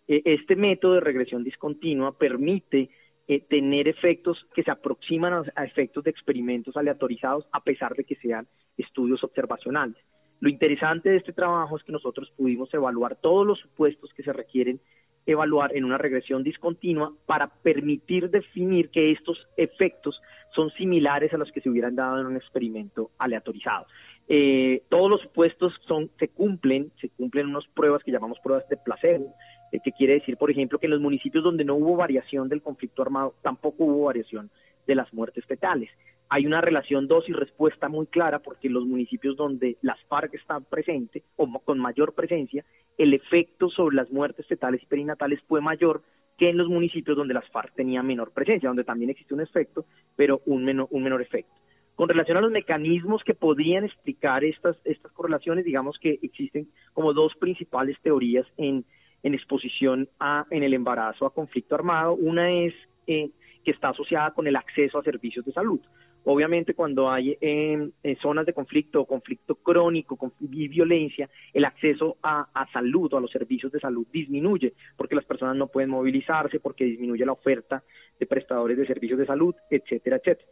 Eh, 0.07 0.21
este 0.25 0.55
método 0.55 0.95
de 0.95 0.99
regresión 0.99 1.43
discontinua 1.43 2.17
permite 2.17 2.89
eh, 3.27 3.39
tener 3.49 3.87
efectos 3.87 4.45
que 4.53 4.61
se 4.61 4.71
aproximan 4.71 5.45
a, 5.55 5.65
efectos 5.65 6.03
de 6.03 6.11
experimentos 6.11 6.77
aleatorizados 6.77 7.47
a 7.51 7.63
pesar 7.63 7.95
de 7.95 8.03
que 8.03 8.15
sean 8.17 8.47
estudios 8.77 9.23
observacionales. 9.23 9.97
Lo 10.41 10.49
interesante 10.49 11.09
de 11.09 11.17
este 11.17 11.33
trabajo 11.33 11.77
es 11.77 11.83
que 11.83 11.93
nosotros 11.93 12.31
pudimos 12.37 12.71
evaluar 12.73 13.15
todos 13.15 13.47
los 13.47 13.59
supuestos 13.59 14.13
que 14.13 14.21
se 14.21 14.33
requieren 14.33 14.79
evaluar 15.25 15.75
en 15.75 15.85
una 15.85 15.97
regresión 15.97 16.43
discontinua 16.43 17.13
para 17.25 17.47
permitir 17.47 18.29
definir 18.29 18.89
que 18.89 19.11
estos 19.11 19.47
efectos 19.57 20.21
son 20.55 20.71
similares 20.71 21.33
a 21.33 21.37
los 21.37 21.51
que 21.51 21.61
se 21.61 21.69
hubieran 21.69 21.95
dado 21.95 22.19
en 22.19 22.27
un 22.27 22.37
experimento 22.37 23.11
aleatorizado. 23.17 23.85
Eh, 24.27 24.83
todos 24.89 25.09
los 25.09 25.21
supuestos 25.21 25.73
son, 25.87 26.09
se 26.17 26.29
cumplen, 26.29 26.91
se 26.99 27.09
cumplen 27.09 27.47
unas 27.47 27.67
pruebas 27.67 28.03
que 28.03 28.11
llamamos 28.11 28.39
pruebas 28.39 28.67
de 28.69 28.77
placebo, 28.77 29.35
eh, 29.71 29.79
que 29.83 29.91
quiere 29.91 30.13
decir, 30.13 30.37
por 30.37 30.49
ejemplo, 30.49 30.79
que 30.79 30.87
en 30.87 30.91
los 30.91 31.01
municipios 31.01 31.43
donde 31.43 31.63
no 31.63 31.75
hubo 31.75 31.95
variación 31.95 32.49
del 32.49 32.61
conflicto 32.61 33.01
armado, 33.01 33.35
tampoco 33.43 33.83
hubo 33.83 34.05
variación 34.05 34.49
de 34.87 34.95
las 34.95 35.13
muertes 35.13 35.45
fetales. 35.45 35.89
Hay 36.29 36.47
una 36.47 36.59
relación 36.59 37.07
dosis-respuesta 37.07 37.87
muy 37.87 38.07
clara 38.07 38.39
porque 38.39 38.67
en 38.67 38.73
los 38.73 38.85
municipios 38.85 39.37
donde 39.37 39.77
las 39.81 40.01
FARC 40.05 40.33
están 40.33 40.63
presentes 40.63 41.23
o 41.35 41.47
con 41.59 41.77
mayor 41.77 42.13
presencia, 42.13 42.65
el 42.97 43.13
efecto 43.13 43.69
sobre 43.69 43.95
las 43.95 44.09
muertes 44.09 44.47
fetales 44.47 44.81
y 44.81 44.87
perinatales 44.87 45.39
fue 45.47 45.61
mayor 45.61 46.01
que 46.37 46.49
en 46.49 46.57
los 46.57 46.67
municipios 46.67 47.15
donde 47.15 47.33
las 47.33 47.49
FARC 47.49 47.73
tenían 47.73 48.05
menor 48.05 48.31
presencia, 48.31 48.69
donde 48.69 48.83
también 48.83 49.09
existe 49.09 49.33
un 49.33 49.41
efecto, 49.41 49.85
pero 50.15 50.41
un 50.45 50.63
menor, 50.65 50.87
un 50.91 51.03
menor 51.03 51.21
efecto. 51.21 51.53
Con 51.95 52.09
relación 52.09 52.37
a 52.37 52.41
los 52.41 52.51
mecanismos 52.51 53.23
que 53.23 53.33
podrían 53.33 53.85
explicar 53.85 54.43
estas, 54.43 54.75
estas 54.83 55.11
correlaciones, 55.13 55.63
digamos 55.63 55.97
que 55.97 56.19
existen 56.21 56.67
como 56.93 57.13
dos 57.13 57.33
principales 57.35 57.97
teorías 58.01 58.45
en, 58.57 58.83
en 59.23 59.33
exposición 59.33 60.09
a, 60.19 60.45
en 60.51 60.63
el 60.63 60.73
embarazo 60.73 61.25
a 61.25 61.33
conflicto 61.33 61.73
armado. 61.73 62.13
Una 62.15 62.51
es 62.51 62.73
eh, 63.07 63.29
que 63.63 63.71
está 63.71 63.89
asociada 63.89 64.31
con 64.31 64.45
el 64.45 64.57
acceso 64.57 64.99
a 64.99 65.03
servicios 65.03 65.45
de 65.45 65.53
salud. 65.53 65.79
Obviamente 66.27 66.73
cuando 66.73 67.11
hay 67.11 67.37
em, 67.39 67.91
zonas 68.19 68.47
de 68.47 68.53
conflicto 68.53 69.01
o 69.01 69.05
conflicto 69.05 69.55
crónico 69.55 70.17
y 70.41 70.67
violencia, 70.67 71.29
el 71.53 71.65
acceso 71.65 72.17
a, 72.23 72.47
salud 72.73 73.13
o 73.13 73.17
a 73.17 73.21
los 73.21 73.29
servicios 73.29 73.71
de 73.71 73.79
salud 73.79 74.07
disminuye 74.11 74.73
porque 74.97 75.13
las 75.13 75.25
personas 75.25 75.55
no 75.55 75.67
pueden 75.67 75.91
movilizarse, 75.91 76.59
porque 76.59 76.83
disminuye 76.85 77.25
la 77.25 77.33
oferta 77.33 77.83
de 78.19 78.25
prestadores 78.25 78.75
de 78.75 78.87
servicios 78.87 79.19
de 79.19 79.27
salud, 79.27 79.53
etcétera, 79.69 80.17
etcétera. 80.17 80.49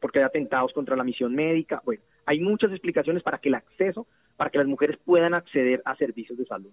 Porque 0.00 0.20
hay 0.20 0.24
atentados 0.24 0.72
contra 0.72 0.94
la 0.94 1.02
misión 1.02 1.34
médica. 1.34 1.82
Bueno, 1.84 2.02
hay 2.24 2.38
muchas 2.38 2.70
explicaciones 2.70 3.24
para 3.24 3.38
que 3.38 3.48
el 3.48 3.56
acceso, 3.56 4.06
para 4.36 4.50
que 4.50 4.58
las 4.58 4.68
mujeres 4.68 4.96
puedan 5.04 5.34
acceder 5.34 5.82
a 5.84 5.96
servicios 5.96 6.38
de 6.38 6.46
salud. 6.46 6.70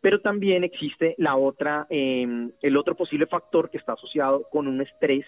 Pero 0.00 0.20
también 0.20 0.62
existe 0.62 1.16
la 1.18 1.34
otra, 1.34 1.88
em, 1.90 2.52
el 2.62 2.76
otro 2.76 2.94
posible 2.94 3.26
factor 3.26 3.68
que 3.68 3.78
está 3.78 3.94
asociado 3.94 4.44
con 4.48 4.68
un 4.68 4.80
estrés 4.80 5.26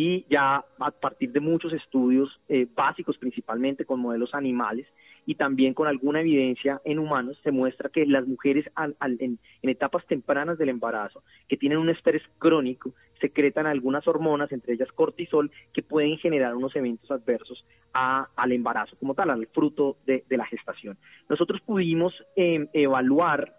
y 0.00 0.24
ya 0.30 0.64
a 0.78 0.90
partir 0.92 1.32
de 1.32 1.40
muchos 1.40 1.72
estudios 1.72 2.30
eh, 2.48 2.68
básicos, 2.72 3.18
principalmente 3.18 3.84
con 3.84 3.98
modelos 3.98 4.32
animales 4.32 4.86
y 5.26 5.34
también 5.34 5.74
con 5.74 5.88
alguna 5.88 6.20
evidencia 6.20 6.80
en 6.84 7.00
humanos, 7.00 7.36
se 7.42 7.50
muestra 7.50 7.88
que 7.88 8.06
las 8.06 8.24
mujeres 8.24 8.64
en, 9.00 9.40
etapas 9.62 10.06
tempranas 10.06 10.56
del 10.56 10.68
embarazo, 10.68 11.24
que 11.48 11.56
tienen 11.56 11.78
un 11.78 11.90
estrés 11.90 12.22
crónico, 12.38 12.94
secretan 13.20 13.66
algunas 13.66 14.06
hormonas, 14.06 14.52
entre 14.52 14.74
ellas 14.74 14.92
cortisol, 14.92 15.50
que 15.72 15.82
pueden 15.82 16.16
generar 16.18 16.54
unos 16.54 16.76
eventos 16.76 17.10
adversos 17.10 17.66
al 17.92 18.52
embarazo 18.52 18.96
como 19.00 19.14
tal, 19.14 19.30
al 19.30 19.48
fruto 19.48 19.96
de, 20.06 20.22
la 20.30 20.46
gestación. 20.46 20.96
Nosotros 21.28 21.60
pudimos 21.62 22.14
em, 22.36 22.68
evaluar 22.72 23.52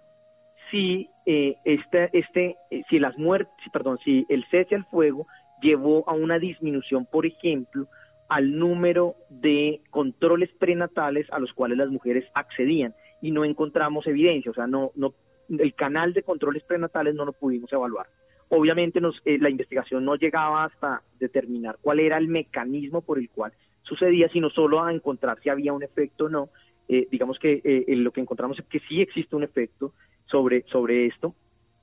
si 0.71 1.10
eh, 1.25 1.56
este, 1.65 2.10
este, 2.13 2.56
eh, 2.71 2.84
si 2.89 2.97
las 2.97 3.17
muertes, 3.17 3.54
perdón, 3.73 3.99
si 4.04 4.25
el 4.30 4.45
cese 4.49 4.75
al 4.75 4.86
fuego 4.86 5.28
llevó 5.62 6.08
a 6.10 6.13
una 6.13 6.39
disminución, 6.39 7.06
por 7.06 7.26
ejemplo, 7.26 7.88
al 8.30 8.58
número 8.58 9.15
de 9.30 9.82
controles 9.89 10.50
prenatales 10.60 11.28
a 11.32 11.39
los 11.39 11.52
cuales 11.54 11.78
las 11.78 11.89
mujeres 11.89 12.26
accedían 12.34 12.93
y 13.22 13.32
no 13.32 13.43
encontramos 13.43 14.08
evidencia, 14.08 14.52
o 14.52 14.54
sea, 14.54 14.67
no, 14.67 14.91
no, 14.95 15.13
el 15.50 15.74
canal 15.74 16.13
de 16.13 16.24
controles 16.24 16.63
prenatales 16.63 17.15
no 17.15 17.26
lo 17.26 17.34
pudimos 17.34 17.72
evaluar. 17.74 18.08
Obviamente 18.50 19.02
nos, 19.02 19.19
eh, 19.26 19.38
la 19.39 19.50
investigación 19.50 20.06
no 20.06 20.15
llegaba 20.15 20.65
hasta 20.65 21.02
determinar 21.19 21.78
cuál 21.82 22.00
era 22.00 22.17
el 22.17 22.28
mecanismo 22.28 23.02
por 23.02 23.19
el 23.19 23.30
cual 23.30 23.54
sucedía, 23.84 24.30
sino 24.30 24.50
solo 24.50 24.84
a 24.84 24.93
encontrar 24.93 25.39
si 25.41 25.50
había 25.50 25.74
un 25.74 25.84
efecto 25.84 26.26
o 26.26 26.30
no. 26.30 26.50
Eh, 26.88 27.08
digamos 27.12 27.38
que 27.38 27.62
eh, 27.63 27.95
lo 27.95 28.12
que 28.12 28.22
encontramos 28.22 28.58
es 28.58 28.65
que 28.65 28.80
sí 28.88 29.02
existe 29.02 29.36
un 29.36 29.43
efecto 29.43 29.93
sobre, 30.26 30.63
sobre 30.63 31.08
esto, 31.08 31.36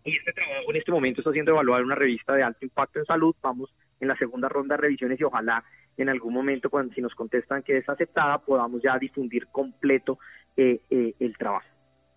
y 0.07 0.17
este 0.17 0.33
trabajo 0.33 0.71
en 0.71 0.77
este 0.77 0.93
momento 0.93 1.21
está 1.21 1.33
siendo 1.33 1.53
evaluado 1.53 1.85
una 1.85 1.97
revista 1.97 2.35
de 2.35 2.43
alto 2.43 2.65
impacto 2.65 3.01
en 3.01 3.05
salud. 3.05 3.35
Vamos 3.43 3.71
en 4.01 4.09
la 4.09 4.17
segunda 4.17 4.49
ronda 4.49 4.77
de 4.77 4.83
revisiones 4.83 5.21
y 5.21 5.25
ojalá 5.25 5.65
en 5.97 6.09
algún 6.09 6.33
momento, 6.33 6.71
cuando 6.71 6.95
si 6.95 7.01
nos 7.01 7.15
contestan 7.15 7.63
que 7.63 7.79
es 7.79 7.89
aceptada, 7.89 8.39
podamos 8.39 8.83
ya 8.83 8.99
difundir 8.99 9.49
completo 9.49 10.19
eh, 10.57 10.81
eh, 10.91 11.15
el 11.19 11.37
trabajo. 11.37 11.67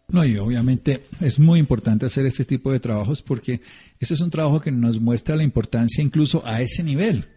No, 0.09 0.25
y 0.25 0.37
obviamente 0.37 1.01
es 1.21 1.39
muy 1.39 1.59
importante 1.59 2.05
hacer 2.05 2.25
este 2.25 2.45
tipo 2.45 2.71
de 2.71 2.79
trabajos 2.79 3.21
porque 3.21 3.61
este 3.99 4.13
es 4.15 4.21
un 4.21 4.31
trabajo 4.31 4.59
que 4.59 4.71
nos 4.71 4.99
muestra 4.99 5.35
la 5.35 5.43
importancia 5.43 6.03
incluso 6.03 6.45
a 6.45 6.61
ese 6.61 6.83
nivel, 6.83 7.27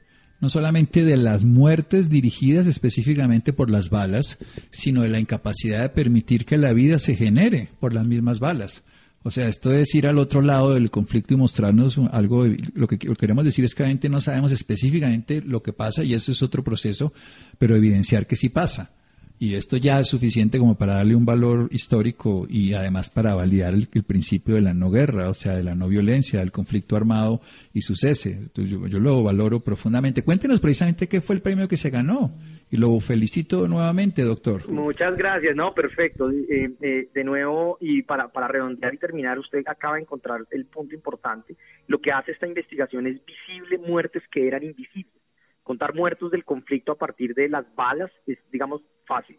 no 0.41 0.49
solamente 0.49 1.05
de 1.05 1.19
las 1.19 1.45
muertes 1.45 2.09
dirigidas 2.09 2.67
específicamente 2.67 3.53
por 3.53 3.71
las 3.71 3.91
balas, 3.91 4.39
sino 4.71 5.03
de 5.03 5.11
la 5.11 5.21
incapacidad 5.21 5.83
de 5.83 5.91
permitir 5.91 6.47
que 6.47 6.57
la 6.57 6.73
vida 6.73 6.99
se 6.99 7.15
genere 7.15 7.69
por 7.79 7.93
las 7.93 8.07
mismas 8.07 8.41
balas. 8.41 8.85
O 9.25 9.31
sea, 9.31 9.49
esto 9.49 9.73
es 9.73 9.95
ir 9.95 10.07
al 10.07 10.19
otro 10.19 10.43
lado 10.43 10.75
del 10.75 10.91
conflicto 10.91 11.35
y 11.35 11.37
mostrarnos 11.37 11.99
algo, 12.11 12.45
lo 12.75 12.89
que 12.89 12.99
queremos 12.99 13.45
decir 13.45 13.65
es 13.65 13.75
que 13.75 13.83
obviamente 13.83 14.09
no 14.09 14.21
sabemos 14.21 14.51
específicamente 14.53 15.41
lo 15.41 15.63
que 15.63 15.73
pasa 15.73 16.03
y 16.03 16.15
eso 16.15 16.33
es 16.33 16.43
otro 16.43 16.65
proceso, 16.65 17.13
pero 17.59 17.77
evidenciar 17.77 18.27
que 18.27 18.37
sí 18.37 18.49
pasa 18.49 18.93
y 19.43 19.57
esto 19.57 19.77
ya 19.77 19.99
es 19.99 20.07
suficiente 20.07 20.57
como 20.57 20.79
para 20.79 20.95
darle 20.95 21.17
un 21.17 21.27
valor 21.27 21.67
histórico 21.73 22.47
y 22.49 22.75
además 22.75 23.11
para 23.11 23.35
validar 23.35 23.75
el, 23.75 23.89
principio 24.05 24.55
de 24.55 24.61
la 24.61 24.73
no 24.73 24.89
guerra, 24.89 25.29
o 25.29 25.35
sea, 25.35 25.57
de 25.57 25.65
la 25.65 25.75
no 25.75 25.89
violencia, 25.89 26.39
del 26.39 26.53
conflicto 26.53 26.95
armado 26.95 27.41
y 27.73 27.81
su 27.81 27.97
cese. 27.97 28.39
yo, 28.55 29.01
lo 29.01 29.25
valoro 29.25 29.59
profundamente. 29.59 30.23
Cuéntenos 30.23 30.61
precisamente 30.61 31.09
qué 31.09 31.21
fue 31.21 31.35
el 31.35 31.43
premio 31.43 31.67
que 31.67 31.77
se 31.77 31.91
ganó 31.91 32.31
y 32.71 32.77
lo 32.77 33.01
felicito 33.01 33.67
nuevamente, 33.67 34.23
doctor. 34.23 34.69
Muchas 34.69 35.17
gracias, 35.17 35.57
no, 35.57 35.75
perfecto. 35.75 36.31
Eh, 36.31 36.71
eh, 36.81 37.09
de 37.13 37.25
nuevo, 37.25 37.79
y 37.81 38.03
para, 38.03 38.29
para 38.29 38.47
redondear 38.47 38.95
y 38.95 38.99
terminar, 38.99 39.41
usted 39.41 39.65
acaba 39.67 39.97
de 39.97 40.03
encontrar 40.03 40.47
el 40.53 40.67
punto 40.67 40.95
importante. 40.95 41.57
Lo 41.89 42.01
que 42.01 42.13
hace 42.13 42.31
esta 42.31 42.47
investigación 42.47 43.09
es 43.09 43.21
visible 43.27 43.79
muertes 43.79 44.23
que 44.31 44.47
eran 44.47 44.63
invisibles 44.63 45.21
contar 45.63 45.95
muertos 45.95 46.31
del 46.31 46.45
conflicto 46.45 46.93
a 46.93 46.99
partir 46.99 47.35
de 47.35 47.49
las 47.49 47.65
balas 47.75 48.11
es, 48.27 48.39
digamos, 48.51 48.83
fácil, 49.15 49.39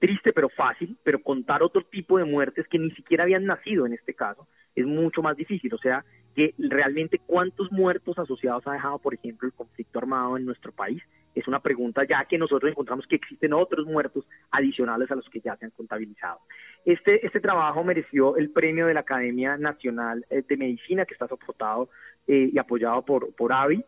triste 0.00 0.32
pero 0.32 0.48
fácil, 0.48 0.96
pero 1.04 1.22
contar 1.22 1.62
otro 1.62 1.82
tipo 1.84 2.18
de 2.18 2.24
muertes 2.24 2.66
que 2.68 2.78
ni 2.78 2.90
siquiera 2.90 3.24
habían 3.24 3.46
nacido 3.46 3.86
en 3.86 3.92
este 3.92 4.14
caso 4.14 4.48
es 4.74 4.86
mucho 4.86 5.22
más 5.22 5.36
difícil. 5.36 5.72
O 5.74 5.78
sea, 5.78 6.04
que 6.34 6.54
realmente 6.58 7.18
cuántos 7.18 7.70
muertos 7.70 8.18
asociados 8.18 8.66
ha 8.66 8.72
dejado, 8.72 8.98
por 8.98 9.14
ejemplo, 9.14 9.46
el 9.46 9.54
conflicto 9.54 9.98
armado 9.98 10.36
en 10.36 10.44
nuestro 10.44 10.72
país, 10.72 11.02
es 11.34 11.46
una 11.48 11.60
pregunta 11.60 12.02
ya 12.08 12.24
que 12.26 12.36
nosotros 12.36 12.70
encontramos 12.70 13.06
que 13.06 13.16
existen 13.16 13.52
otros 13.52 13.86
muertos 13.86 14.26
adicionales 14.50 15.10
a 15.10 15.14
los 15.14 15.28
que 15.30 15.40
ya 15.40 15.56
se 15.56 15.64
han 15.64 15.70
contabilizado. 15.70 16.40
Este, 16.84 17.24
este 17.24 17.40
trabajo 17.40 17.82
mereció 17.84 18.36
el 18.36 18.50
premio 18.50 18.86
de 18.86 18.94
la 18.94 19.00
Academia 19.00 19.56
Nacional 19.56 20.26
eh, 20.30 20.42
de 20.46 20.56
Medicina, 20.56 21.06
que 21.06 21.14
está 21.14 21.28
soportado 21.28 21.88
eh, 22.26 22.50
y 22.52 22.58
apoyado 22.58 23.02
por, 23.02 23.34
por 23.34 23.52
AVI. 23.52 23.84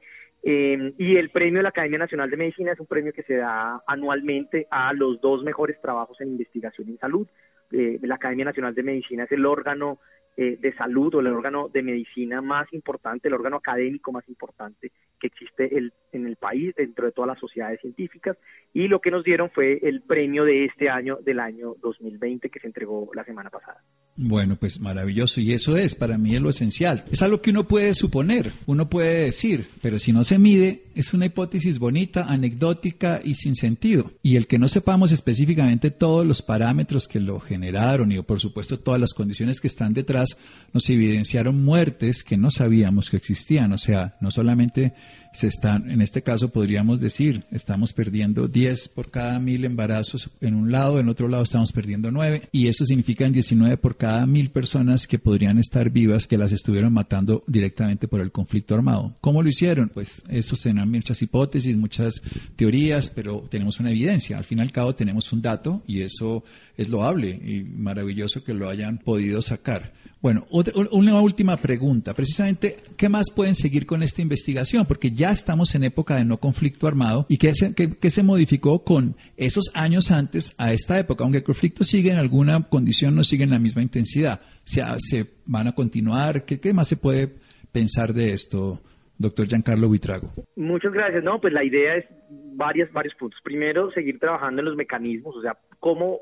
Eh, 0.47 0.93
y 0.99 1.17
el 1.17 1.31
premio 1.31 1.59
de 1.59 1.63
la 1.63 1.71
Academia 1.71 1.99
Nacional 1.99 2.31
de 2.31 2.37
Medicina 2.37 2.73
es 2.73 2.81
un 2.81 2.87
premio 2.87 3.15
que 3.15 3.23
se 3.23 3.37
da 3.37 3.83
anualmente 3.87 4.67
a 4.71 4.93
los 4.93 5.19
dos 5.23 5.43
mejores 5.43 5.81
trabajos 5.81 6.21
en 6.21 6.29
investigación 6.29 6.89
en 6.91 6.99
salud. 6.99 7.27
Eh, 7.73 7.99
la 8.03 8.17
Academia 8.17 8.45
Nacional 8.45 8.75
de 8.75 8.83
Medicina 8.83 9.25
es 9.25 9.33
el 9.33 9.47
órgano 9.47 10.01
eh, 10.37 10.59
de 10.61 10.75
salud 10.75 11.15
o 11.15 11.21
el 11.21 11.29
órgano 11.29 11.71
de 11.71 11.83
medicina 11.83 12.43
más 12.43 12.71
importante, 12.75 13.29
el 13.29 13.35
órgano 13.35 13.57
académico 13.57 14.13
más 14.13 14.29
importante 14.29 14.93
que 15.19 15.29
existe 15.29 15.71
en 16.13 16.27
el 16.27 16.37
país 16.37 16.75
dentro 16.75 17.07
de 17.07 17.13
todas 17.13 17.29
las 17.29 17.39
sociedades 17.39 17.81
científicas 17.81 18.37
y 18.75 18.89
lo 18.89 19.01
que 19.01 19.13
nos 19.13 19.25
dieron 19.25 19.49
fue 19.51 19.79
el 19.81 20.03
premio 20.03 20.45
de 20.45 20.67
este 20.67 20.91
año 20.91 21.19
del 21.23 21.41
año 21.41 21.77
2020 21.81 22.51
que 22.51 22.61
se 22.61 22.67
entregó 22.67 23.09
la 23.15 23.25
semana 23.25 23.49
pasada. 23.49 23.81
Bueno, 24.17 24.57
pues 24.57 24.81
maravilloso. 24.81 25.41
Y 25.41 25.53
eso 25.53 25.77
es, 25.77 25.97
para 25.97 26.19
mí 26.19 26.37
es 26.37 26.41
lo 26.41 26.51
esencial. 26.51 27.05
Es 27.11 27.23
algo 27.23 27.43
que 27.43 27.51
uno 27.51 27.67
puede 27.67 27.95
suponer, 27.95 28.53
uno 28.67 28.89
puede 28.89 29.25
decir, 29.25 29.69
pero 29.83 29.99
si 29.99 30.13
no 30.13 30.23
se 30.23 30.39
mide, 30.39 30.85
es 30.95 31.13
una 31.15 31.27
hipótesis 31.27 31.81
bonita, 31.81 32.27
anecdótica 32.29 33.21
y 33.25 33.35
sin 33.35 33.57
sentido. 33.57 34.13
Y 34.23 34.37
el 34.37 34.47
que 34.47 34.61
no 34.61 34.69
sepamos 34.69 35.11
específicamente 35.11 35.91
todos 35.91 36.25
los 36.25 36.43
parámetros 36.43 37.09
que 37.09 37.19
lo 37.19 37.41
generaron 37.41 38.13
y 38.13 38.23
por 38.23 38.39
supuesto 38.39 38.79
todas 38.79 39.01
las 39.01 39.15
condiciones 39.15 39.61
que 39.61 39.67
están 39.67 39.95
detrás, 39.95 40.37
nos 40.73 40.89
evidenciaron 40.91 41.65
muertes 41.65 42.23
que 42.23 42.37
no 42.37 42.51
sabíamos 42.51 43.11
que 43.11 43.17
existían. 43.17 43.73
O 43.73 43.79
sea, 43.79 44.17
no 44.21 44.31
solamente 44.31 44.95
se 45.35 45.49
están, 45.49 45.91
en 45.91 46.01
este 46.01 46.23
caso 46.23 46.51
podríamos 46.51 47.01
decir, 47.01 47.45
estamos 47.51 47.93
perdiendo 47.93 48.47
10 48.47 48.89
por 48.91 49.11
cada 49.11 49.41
mil 49.41 49.65
embarazos 49.65 50.31
en 50.41 50.55
un 50.55 50.71
lado, 50.71 51.01
en 51.01 51.09
otro 51.09 51.27
lado 51.27 51.43
estamos 51.43 51.73
perdiendo 51.73 52.13
9 52.13 52.49
y 52.53 52.69
eso 52.69 52.85
significa 52.85 53.29
19 53.29 53.77
por 53.79 53.97
cada 53.97 54.27
mil 54.27 54.51
personas 54.51 55.09
que 55.09 55.19
podrían 55.19 55.59
estar 55.59 55.91
vivas 55.91 56.29
que 56.29 56.39
las 56.39 56.53
estuvieron 56.53 56.93
matando 56.93 57.43
directamente 57.49 58.07
por 58.07 58.21
el 58.21 58.31
conflicto 58.31 58.77
armado. 58.77 59.17
¿Cómo 59.21 59.43
lo 59.43 59.49
hicieron? 59.49 59.89
Pues 59.89 60.23
eso 60.29 60.55
serán 60.55 60.89
muchas 60.91 61.21
hipótesis, 61.21 61.77
muchas 61.77 62.23
teorías, 62.55 63.11
pero 63.11 63.45
tenemos 63.51 63.81
una 63.81 63.91
evidencia. 63.91 64.39
Al 64.39 64.45
fin 64.45 64.59
y 64.59 64.63
al 64.63 64.71
cabo 64.71 64.95
tenemos 64.95 65.33
un 65.33 65.43
dato 65.43 65.83
y 65.89 66.03
eso 66.03 66.45
es 66.77 66.89
loable 66.89 67.31
y 67.31 67.65
maravilloso 67.65 68.45
que 68.45 68.55
lo 68.55 68.69
hayan 68.69 68.99
podido 68.99 69.43
sacar. 69.43 69.93
Bueno, 70.25 70.47
una 70.93 71.21
última 71.21 71.59
pregunta. 71.59 72.15
Precisamente, 72.15 72.79
¿qué 72.97 73.11
más 73.11 73.31
pueden 73.31 73.55
seguir 73.55 73.85
con 73.85 74.03
esta 74.03 74.23
investigación? 74.23 74.87
Porque 74.87 75.11
ya 75.11 75.31
estamos 75.31 75.75
en 75.75 75.85
época 75.85 76.17
de 76.17 76.25
no 76.25 76.39
conflicto 76.39 76.87
armado. 76.87 77.27
¿Y 77.29 77.37
qué 77.37 77.53
se, 77.53 77.75
qué, 77.75 78.09
se 78.11 78.23
modificó 78.23 78.83
con 78.85 79.17
esos 79.37 79.71
años 79.75 80.11
antes 80.11 80.55
a 80.57 80.73
esta 80.73 80.99
época? 80.99 81.25
Aunque 81.25 81.41
el 81.41 81.45
conflicto 81.45 81.85
sigue 81.85 82.11
en 82.11 82.17
alguna 82.17 82.67
condición, 82.71 83.15
no 83.15 83.23
sigue 83.23 83.45
en 83.45 83.51
la 83.51 83.59
misma 83.59 83.83
intensidad. 83.83 84.41
¿Se, 84.63 84.83
se 84.97 85.27
van 85.45 85.67
a 85.67 85.75
continuar? 85.75 86.47
¿Qué, 86.47 86.59
¿Qué 86.59 86.73
más 86.73 86.89
se 86.89 86.97
puede 86.97 87.29
pensar 87.71 88.15
de 88.15 88.33
esto, 88.33 88.81
doctor 89.19 89.47
Giancarlo 89.47 89.89
Buitrago? 89.89 90.33
Muchas 90.57 90.95
gracias. 90.95 91.23
No, 91.23 91.39
pues 91.39 91.53
la 91.53 91.65
idea 91.65 91.97
es 91.97 92.07
varias, 92.55 92.91
varios 92.95 93.15
puntos. 93.17 93.39
Primero, 93.45 93.91
seguir 93.91 94.19
trabajando 94.19 94.63
en 94.63 94.69
los 94.69 94.77
mecanismos, 94.77 95.37
o 95.37 95.43
sea, 95.43 95.59
cómo, 95.81 96.21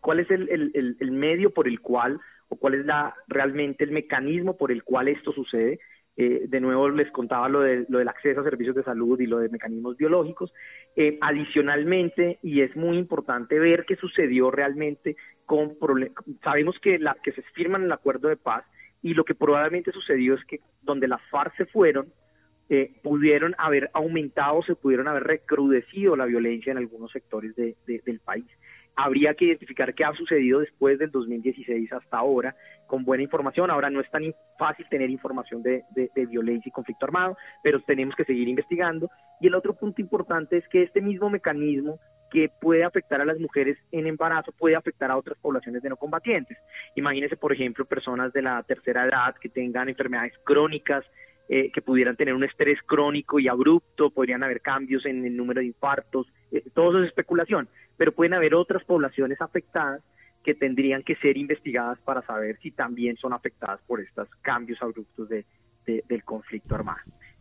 cuál 0.00 0.20
es 0.20 0.30
el, 0.30 0.48
el, 0.50 0.96
el 1.00 1.10
medio 1.10 1.50
por 1.52 1.66
el 1.66 1.80
cual 1.80 2.20
o 2.50 2.56
cuál 2.56 2.74
es 2.74 2.84
la, 2.84 3.14
realmente 3.28 3.84
el 3.84 3.92
mecanismo 3.92 4.56
por 4.56 4.70
el 4.70 4.84
cual 4.84 5.08
esto 5.08 5.32
sucede. 5.32 5.78
Eh, 6.16 6.46
de 6.48 6.60
nuevo 6.60 6.90
les 6.90 7.10
contaba 7.12 7.48
lo, 7.48 7.60
de, 7.60 7.86
lo 7.88 7.98
del 7.98 8.08
acceso 8.08 8.40
a 8.40 8.44
servicios 8.44 8.76
de 8.76 8.82
salud 8.82 9.18
y 9.20 9.26
lo 9.26 9.38
de 9.38 9.48
mecanismos 9.48 9.96
biológicos. 9.96 10.52
Eh, 10.96 11.16
adicionalmente, 11.20 12.38
y 12.42 12.60
es 12.60 12.74
muy 12.76 12.98
importante 12.98 13.58
ver 13.58 13.84
qué 13.86 13.96
sucedió 13.96 14.50
realmente 14.50 15.16
con 15.46 15.76
sabemos 16.42 16.78
que, 16.80 16.98
la, 16.98 17.16
que 17.22 17.32
se 17.32 17.42
firman 17.54 17.84
el 17.84 17.92
acuerdo 17.92 18.28
de 18.28 18.36
paz 18.36 18.64
y 19.00 19.14
lo 19.14 19.24
que 19.24 19.34
probablemente 19.34 19.92
sucedió 19.92 20.34
es 20.34 20.44
que 20.44 20.60
donde 20.82 21.08
las 21.08 21.22
FARC 21.30 21.56
se 21.56 21.66
fueron, 21.66 22.12
eh, 22.68 22.92
pudieron 23.02 23.54
haber 23.58 23.90
aumentado, 23.94 24.62
se 24.62 24.74
pudieron 24.74 25.08
haber 25.08 25.24
recrudecido 25.24 26.16
la 26.16 26.26
violencia 26.26 26.72
en 26.72 26.78
algunos 26.78 27.12
sectores 27.12 27.54
de, 27.56 27.76
del 27.86 28.20
país 28.20 28.46
habría 28.96 29.34
que 29.34 29.46
identificar 29.46 29.94
qué 29.94 30.04
ha 30.04 30.12
sucedido 30.14 30.60
después 30.60 30.98
del 30.98 31.10
2016 31.10 31.92
hasta 31.92 32.18
ahora 32.18 32.54
con 32.86 33.04
buena 33.04 33.22
información. 33.22 33.70
Ahora 33.70 33.88
no 33.88 34.00
es 34.00 34.10
tan 34.10 34.34
fácil 34.58 34.86
tener 34.90 35.08
información 35.10 35.62
de, 35.62 35.84
violencia 36.28 36.68
y 36.68 36.72
conflicto 36.72 37.06
armado, 37.06 37.36
pero 37.62 37.80
tenemos 37.80 38.14
que 38.14 38.24
seguir 38.24 38.48
investigando. 38.48 39.10
Y 39.40 39.46
el 39.46 39.54
otro 39.54 39.74
punto 39.74 40.00
importante 40.00 40.58
es 40.58 40.68
que 40.68 40.82
este 40.82 41.00
mismo 41.00 41.30
mecanismo 41.30 41.98
que 42.30 42.48
puede 42.60 42.84
afectar 42.84 43.20
a 43.20 43.24
las 43.24 43.38
mujeres 43.38 43.76
en 43.90 44.06
embarazo 44.06 44.52
puede 44.52 44.76
afectar 44.76 45.10
a 45.10 45.16
otras 45.16 45.36
poblaciones 45.38 45.82
de 45.82 45.88
no 45.88 45.96
combatientes. 45.96 46.58
Imagínese, 46.94 47.36
por 47.36 47.52
ejemplo, 47.52 47.84
personas 47.84 48.32
de 48.32 48.42
la 48.42 48.62
tercera 48.62 49.06
edad 49.06 49.34
que 49.40 49.48
tengan 49.48 49.88
enfermedades 49.88 50.34
crónicas, 50.44 51.04
eh, 51.52 51.72
que 51.72 51.82
pudieran 51.82 52.14
tener 52.14 52.32
un 52.32 52.44
estrés 52.44 52.78
crónico 52.86 53.40
y 53.40 53.48
abrupto, 53.48 54.10
podrían 54.10 54.44
haber 54.44 54.60
cambios 54.60 55.04
en 55.04 55.24
el 55.24 55.36
número 55.36 55.60
de 55.60 55.66
infartos, 55.66 56.28
eh, 56.52 56.62
todo 56.74 56.90
eso 56.90 57.02
es 57.02 57.08
especulación, 57.08 57.68
pero 57.96 58.12
pueden 58.12 58.34
haber 58.34 58.54
otras 58.54 58.84
poblaciones 58.84 59.40
afectadas 59.40 60.00
que 60.44 60.54
tendrían 60.54 61.02
que 61.02 61.16
ser 61.16 61.36
investigadas 61.36 61.98
para 62.04 62.22
saber 62.22 62.56
si 62.62 62.70
también 62.70 63.16
son 63.16 63.32
afectadas 63.32 63.80
por 63.88 64.00
estos 64.00 64.28
cambios 64.42 64.80
abruptos 64.80 65.28
de, 65.28 65.44
del 65.86 66.22
conflicto 66.22 66.76
armado. 66.76 67.00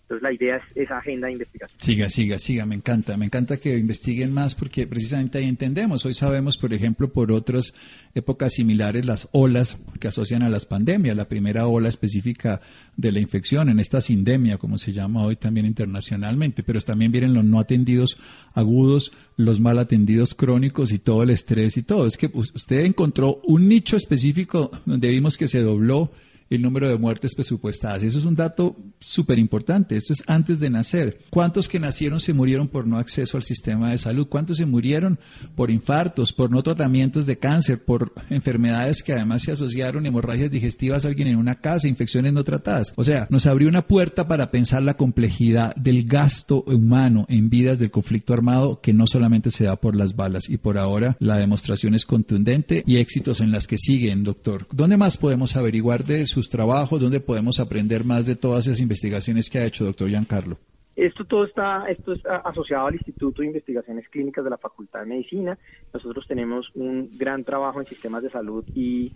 Entonces 0.09 0.23
la 0.23 0.33
idea 0.33 0.55
es 0.55 0.63
esa 0.85 0.97
agenda 0.97 1.27
de 1.27 1.33
investigación. 1.33 1.79
Siga, 1.79 2.09
siga, 2.09 2.39
siga, 2.39 2.65
me 2.65 2.73
encanta, 2.73 3.15
me 3.15 3.25
encanta 3.25 3.57
que 3.57 3.77
investiguen 3.77 4.33
más 4.33 4.55
porque 4.55 4.87
precisamente 4.87 5.37
ahí 5.37 5.47
entendemos. 5.47 6.03
Hoy 6.03 6.15
sabemos, 6.15 6.57
por 6.57 6.73
ejemplo, 6.73 7.13
por 7.13 7.31
otras 7.31 7.75
épocas 8.15 8.53
similares, 8.53 9.05
las 9.05 9.29
olas 9.33 9.77
que 9.99 10.07
asocian 10.07 10.41
a 10.41 10.49
las 10.49 10.65
pandemias. 10.65 11.15
La 11.15 11.27
primera 11.27 11.67
ola 11.67 11.89
específica 11.89 12.59
de 12.97 13.11
la 13.11 13.19
infección, 13.19 13.69
en 13.69 13.79
esta 13.79 14.01
sindemia, 14.01 14.57
como 14.57 14.79
se 14.79 14.93
llama 14.93 15.23
hoy 15.23 15.35
también 15.35 15.67
internacionalmente, 15.67 16.63
pero 16.63 16.81
también 16.81 17.11
vienen 17.11 17.35
los 17.35 17.45
no 17.45 17.59
atendidos 17.59 18.17
agudos, 18.55 19.13
los 19.37 19.59
mal 19.59 19.77
atendidos 19.77 20.33
crónicos 20.33 20.91
y 20.91 20.97
todo 20.97 21.21
el 21.21 21.29
estrés 21.29 21.77
y 21.77 21.83
todo. 21.83 22.07
Es 22.07 22.17
que 22.17 22.31
usted 22.33 22.83
encontró 22.83 23.41
un 23.43 23.69
nicho 23.69 23.95
específico 23.95 24.71
donde 24.87 25.09
vimos 25.09 25.37
que 25.37 25.47
se 25.47 25.61
dobló 25.61 26.11
el 26.49 26.61
número 26.61 26.89
de 26.89 26.97
muertes 26.97 27.35
presupuestadas. 27.35 28.03
Eso 28.03 28.19
es 28.19 28.25
un 28.25 28.35
dato 28.35 28.75
súper 28.99 29.39
importante. 29.39 29.97
Esto 29.97 30.13
es 30.13 30.23
antes 30.27 30.59
de 30.59 30.69
nacer. 30.69 31.19
¿Cuántos 31.29 31.67
que 31.67 31.79
nacieron 31.79 32.19
se 32.19 32.33
murieron 32.33 32.67
por 32.67 32.87
no 32.87 32.97
acceso 32.97 33.37
al 33.37 33.43
sistema 33.43 33.91
de 33.91 33.97
salud? 33.97 34.27
¿Cuántos 34.27 34.57
se 34.57 34.65
murieron 34.65 35.19
por 35.55 35.71
infartos, 35.71 36.33
por 36.33 36.51
no 36.51 36.63
tratamientos 36.63 37.25
de 37.25 37.37
cáncer, 37.37 37.83
por 37.83 38.13
enfermedades 38.29 39.03
que 39.03 39.13
además 39.13 39.43
se 39.43 39.51
asociaron, 39.51 40.05
hemorragias 40.05 40.51
digestivas 40.51 41.05
alguien 41.05 41.27
en 41.27 41.37
una 41.37 41.55
casa, 41.55 41.87
infecciones 41.87 42.33
no 42.33 42.43
tratadas? 42.43 42.93
O 42.95 43.03
sea, 43.03 43.27
nos 43.29 43.47
abrió 43.47 43.69
una 43.69 43.87
puerta 43.87 44.27
para 44.27 44.51
pensar 44.51 44.83
la 44.83 44.95
complejidad 44.95 45.75
del 45.75 46.05
gasto 46.05 46.63
humano 46.63 47.25
en 47.29 47.49
vidas 47.49 47.79
del 47.79 47.91
conflicto 47.91 48.33
armado 48.33 48.79
que 48.81 48.93
no 48.93 49.07
solamente 49.07 49.51
se 49.51 49.65
da 49.65 49.75
por 49.75 49.95
las 49.95 50.15
balas. 50.15 50.49
Y 50.49 50.57
por 50.57 50.77
ahora 50.77 51.15
la 51.19 51.37
demostración 51.37 51.95
es 51.95 52.05
contundente 52.05 52.83
y 52.85 52.97
éxitos 52.97 53.41
en 53.41 53.51
las 53.51 53.67
que 53.67 53.77
siguen, 53.77 54.23
doctor. 54.23 54.67
¿Dónde 54.71 54.97
más 54.97 55.17
podemos 55.17 55.55
averiguar 55.55 56.05
de 56.05 56.25
sus 56.39 56.49
trabajos? 56.49 57.01
¿Dónde 57.01 57.19
podemos 57.19 57.59
aprender 57.59 58.05
más 58.05 58.25
de 58.25 58.37
todas 58.37 58.65
esas 58.65 58.79
investigaciones 58.79 59.49
que 59.49 59.59
ha 59.59 59.65
hecho, 59.65 59.83
doctor 59.83 60.07
Giancarlo? 60.07 60.57
Esto 60.95 61.25
todo 61.25 61.45
está, 61.45 61.85
esto 61.89 62.13
es 62.13 62.21
asociado 62.25 62.87
al 62.87 62.95
Instituto 62.95 63.41
de 63.41 63.47
Investigaciones 63.47 64.07
Clínicas 64.09 64.43
de 64.43 64.49
la 64.49 64.57
Facultad 64.57 65.01
de 65.01 65.05
Medicina. 65.05 65.57
Nosotros 65.93 66.25
tenemos 66.27 66.69
un 66.75 67.09
gran 67.17 67.43
trabajo 67.43 67.81
en 67.81 67.87
sistemas 67.87 68.23
de 68.23 68.29
salud 68.29 68.63
y 68.73 69.11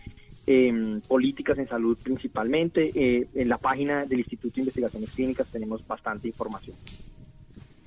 eh, 0.48 1.00
políticas 1.08 1.58
en 1.58 1.68
salud 1.68 1.98
principalmente. 2.02 2.92
Eh, 2.94 3.28
en 3.36 3.50
la 3.50 3.58
página 3.58 4.06
del 4.06 4.20
Instituto 4.20 4.56
de 4.56 4.62
Investigaciones 4.62 5.10
Clínicas 5.12 5.48
tenemos 5.48 5.86
bastante 5.88 6.28
información 6.28 6.76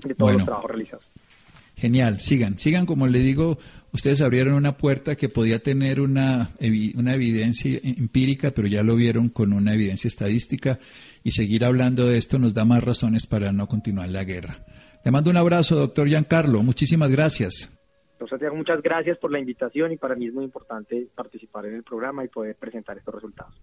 de 0.07 0.14
todos 0.14 0.33
los 0.33 0.44
trabajos 0.44 0.70
realizados. 0.70 1.05
Genial, 1.77 2.18
sigan, 2.20 2.57
sigan 2.57 2.87
como 2.87 3.07
le 3.07 3.18
digo, 3.18 3.59
ustedes 3.97 4.21
abrieron 4.21 4.55
una 4.55 4.77
puerta 4.77 5.17
que 5.17 5.31
podía 5.31 5.59
tener 5.59 6.01
una, 6.01 6.51
una 6.95 7.15
evidencia 7.15 7.81
empírica, 7.83 8.51
pero 8.51 8.69
ya 8.69 8.83
lo 8.83 8.95
vieron 8.95 9.31
con 9.31 9.55
una 9.55 9.75
evidencia 9.75 10.07
estadística 10.07 10.79
y 11.25 11.31
seguir 11.31 11.65
hablando 11.65 12.07
de 12.07 12.19
esto 12.19 12.39
nos 12.39 12.53
da 12.53 12.67
más 12.67 12.85
razones 12.85 13.27
para 13.27 13.53
no 13.53 13.67
continuar 13.67 14.11
la 14.11 14.25
guerra. 14.25 14.59
Le 15.03 15.11
mando 15.11 15.31
un 15.31 15.39
abrazo, 15.39 15.77
doctor 15.77 16.09
Giancarlo, 16.09 16.63
muchísimas 16.63 17.11
gracias. 17.11 17.73
Santiago, 18.29 18.57
muchas 18.57 18.83
gracias 18.83 19.17
por 19.19 19.31
la 19.31 19.39
invitación 19.39 19.93
y 19.93 19.97
para 19.97 20.15
mí 20.15 20.27
es 20.27 20.35
muy 20.35 20.45
importante 20.45 21.09
participar 21.15 21.67
en 21.67 21.75
el 21.77 21.83
programa 21.83 22.25
y 22.25 22.29
poder 22.29 22.57
presentar 22.57 22.99
estos 22.99 23.15
resultados. 23.15 23.55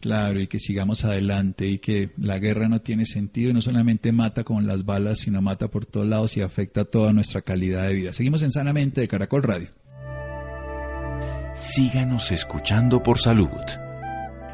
Claro, 0.00 0.40
y 0.40 0.46
que 0.46 0.58
sigamos 0.58 1.04
adelante 1.04 1.66
y 1.66 1.78
que 1.78 2.10
la 2.16 2.38
guerra 2.38 2.68
no 2.68 2.80
tiene 2.80 3.04
sentido 3.04 3.50
y 3.50 3.52
no 3.52 3.60
solamente 3.60 4.10
mata 4.10 4.42
con 4.42 4.66
las 4.66 4.84
balas, 4.84 5.20
sino 5.20 5.42
mata 5.42 5.68
por 5.68 5.84
todos 5.86 6.06
lados 6.06 6.36
y 6.36 6.40
afecta 6.40 6.84
toda 6.84 7.12
nuestra 7.12 7.42
calidad 7.42 7.86
de 7.86 7.94
vida. 7.94 8.12
Seguimos 8.12 8.42
en 8.42 8.50
Sanamente 8.50 9.02
de 9.02 9.08
Caracol 9.08 9.42
Radio. 9.42 9.68
Síganos 11.54 12.32
escuchando 12.32 13.02
por 13.02 13.18
salud. 13.18 13.50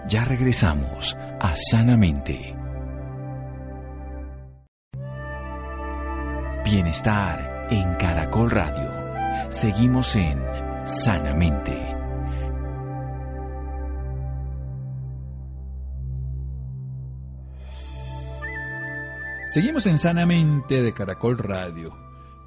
Ya 0.08 0.24
regresamos 0.24 1.16
a 1.40 1.54
Sanamente. 1.54 2.54
Bienestar 6.64 7.68
en 7.70 7.94
Caracol 7.94 8.50
Radio. 8.50 9.50
Seguimos 9.50 10.16
en 10.16 10.38
Sanamente. 10.84 11.87
Seguimos 19.50 19.86
en 19.86 19.98
Sanamente 19.98 20.82
de 20.82 20.92
Caracol 20.92 21.38
Radio. 21.38 21.96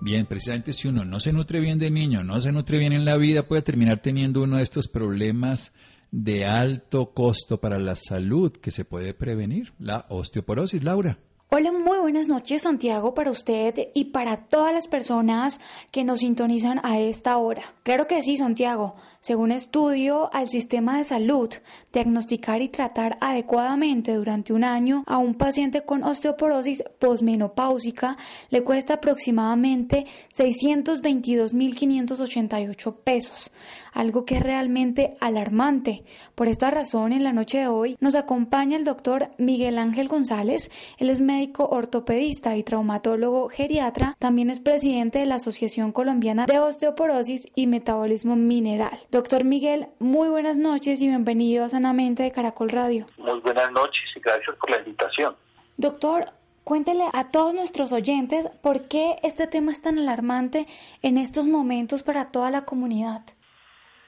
Bien, 0.02 0.28
precisamente 0.28 0.72
si 0.72 0.88
uno 0.88 1.04
no 1.04 1.20
se 1.20 1.34
nutre 1.34 1.60
bien 1.60 1.80
de 1.80 1.90
niño, 1.90 2.24
no 2.24 2.40
se 2.40 2.52
nutre 2.52 2.78
bien 2.78 2.94
en 2.94 3.06
la 3.06 3.18
vida, 3.18 3.48
puede 3.48 3.64
terminar 3.64 4.04
teniendo 4.04 4.44
uno 4.44 4.58
de 4.58 4.64
estos 4.64 4.88
problemas 4.88 5.74
de 6.12 6.46
alto 6.46 7.12
costo 7.16 7.60
para 7.60 7.80
la 7.80 7.96
salud 7.96 8.52
que 8.52 8.70
se 8.70 8.86
puede 8.86 9.16
prevenir, 9.16 9.74
la 9.80 10.06
osteoporosis, 10.10 10.84
Laura. 10.84 11.18
Hola, 11.54 11.74
muy 11.74 11.98
buenas 11.98 12.30
noches 12.30 12.62
Santiago 12.62 13.14
para 13.14 13.30
usted 13.30 13.90
y 13.94 14.06
para 14.06 14.38
todas 14.38 14.74
las 14.74 14.88
personas 14.88 15.60
que 15.92 16.06
nos 16.06 16.22
sintonizan 16.22 16.80
a 16.82 16.98
esta 16.98 17.38
hora. 17.38 17.76
Claro 17.84 18.08
que 18.08 18.22
sí, 18.22 18.38
Santiago. 18.38 18.96
Según 19.20 19.52
estudio 19.52 20.34
al 20.34 20.50
sistema 20.50 20.98
de 20.98 21.04
salud, 21.04 21.50
diagnosticar 21.92 22.62
y 22.62 22.70
tratar 22.70 23.18
adecuadamente 23.20 24.14
durante 24.14 24.54
un 24.54 24.64
año 24.64 25.04
a 25.08 25.18
un 25.18 25.36
paciente 25.36 25.82
con 25.82 26.06
osteoporosis 26.06 26.86
posmenopáusica 27.00 28.16
le 28.50 28.64
cuesta 28.64 28.94
aproximadamente 28.94 30.06
622.588 30.34 32.96
pesos, 33.04 33.52
algo 33.92 34.26
que 34.26 34.36
es 34.36 34.44
realmente 34.44 35.16
alarmante. 35.20 36.04
Por 36.36 36.48
esta 36.48 36.72
razón, 36.72 37.14
en 37.14 37.24
la 37.24 37.34
noche 37.34 37.60
de 37.60 37.68
hoy 37.68 37.98
nos 38.00 38.16
acompaña 38.16 38.78
el 38.78 38.84
doctor 38.84 39.30
Miguel 39.38 39.78
Ángel 39.78 40.08
González. 40.08 40.72
Él 40.98 41.10
es 41.10 41.22
médico 41.22 41.68
ortopedista 41.70 42.56
y 42.56 42.64
traumatólogo 42.64 43.50
geriatra. 43.50 44.16
También 44.20 44.50
es 44.50 44.60
presidente 44.60 45.20
de 45.20 45.26
la 45.26 45.36
Asociación 45.36 45.92
Colombiana 45.92 46.46
de 46.46 46.60
Osteoporosis 46.60 47.48
y 47.56 47.68
Metabolismo 47.68 48.36
Mineral. 48.36 49.00
Doctor 49.12 49.44
Miguel, 49.44 49.88
muy 50.00 50.30
buenas 50.30 50.58
noches 50.58 51.02
y 51.02 51.08
bienvenido 51.08 51.66
a 51.66 51.70
Sanamente 51.70 52.24
de 52.24 52.32
Caracol 52.32 52.70
Radio. 52.70 53.06
Muy 53.18 53.40
buenas 53.40 53.72
noches 53.72 54.04
y 54.16 54.20
gracias 54.20 54.56
por 54.58 54.70
la 54.70 54.78
invitación. 54.80 55.36
Doctor, 55.78 56.26
cuéntele 56.64 57.06
a 57.12 57.30
todos 57.30 57.54
nuestros 57.54 57.92
oyentes 57.92 58.48
por 58.62 58.88
qué 58.88 59.18
este 59.24 59.48
tema 59.48 59.72
es 59.72 59.82
tan 59.82 59.98
alarmante 59.98 60.68
en 61.02 61.18
estos 61.18 61.48
momentos 61.48 62.04
para 62.04 62.32
toda 62.32 62.52
la 62.52 62.66
comunidad. 62.66 63.24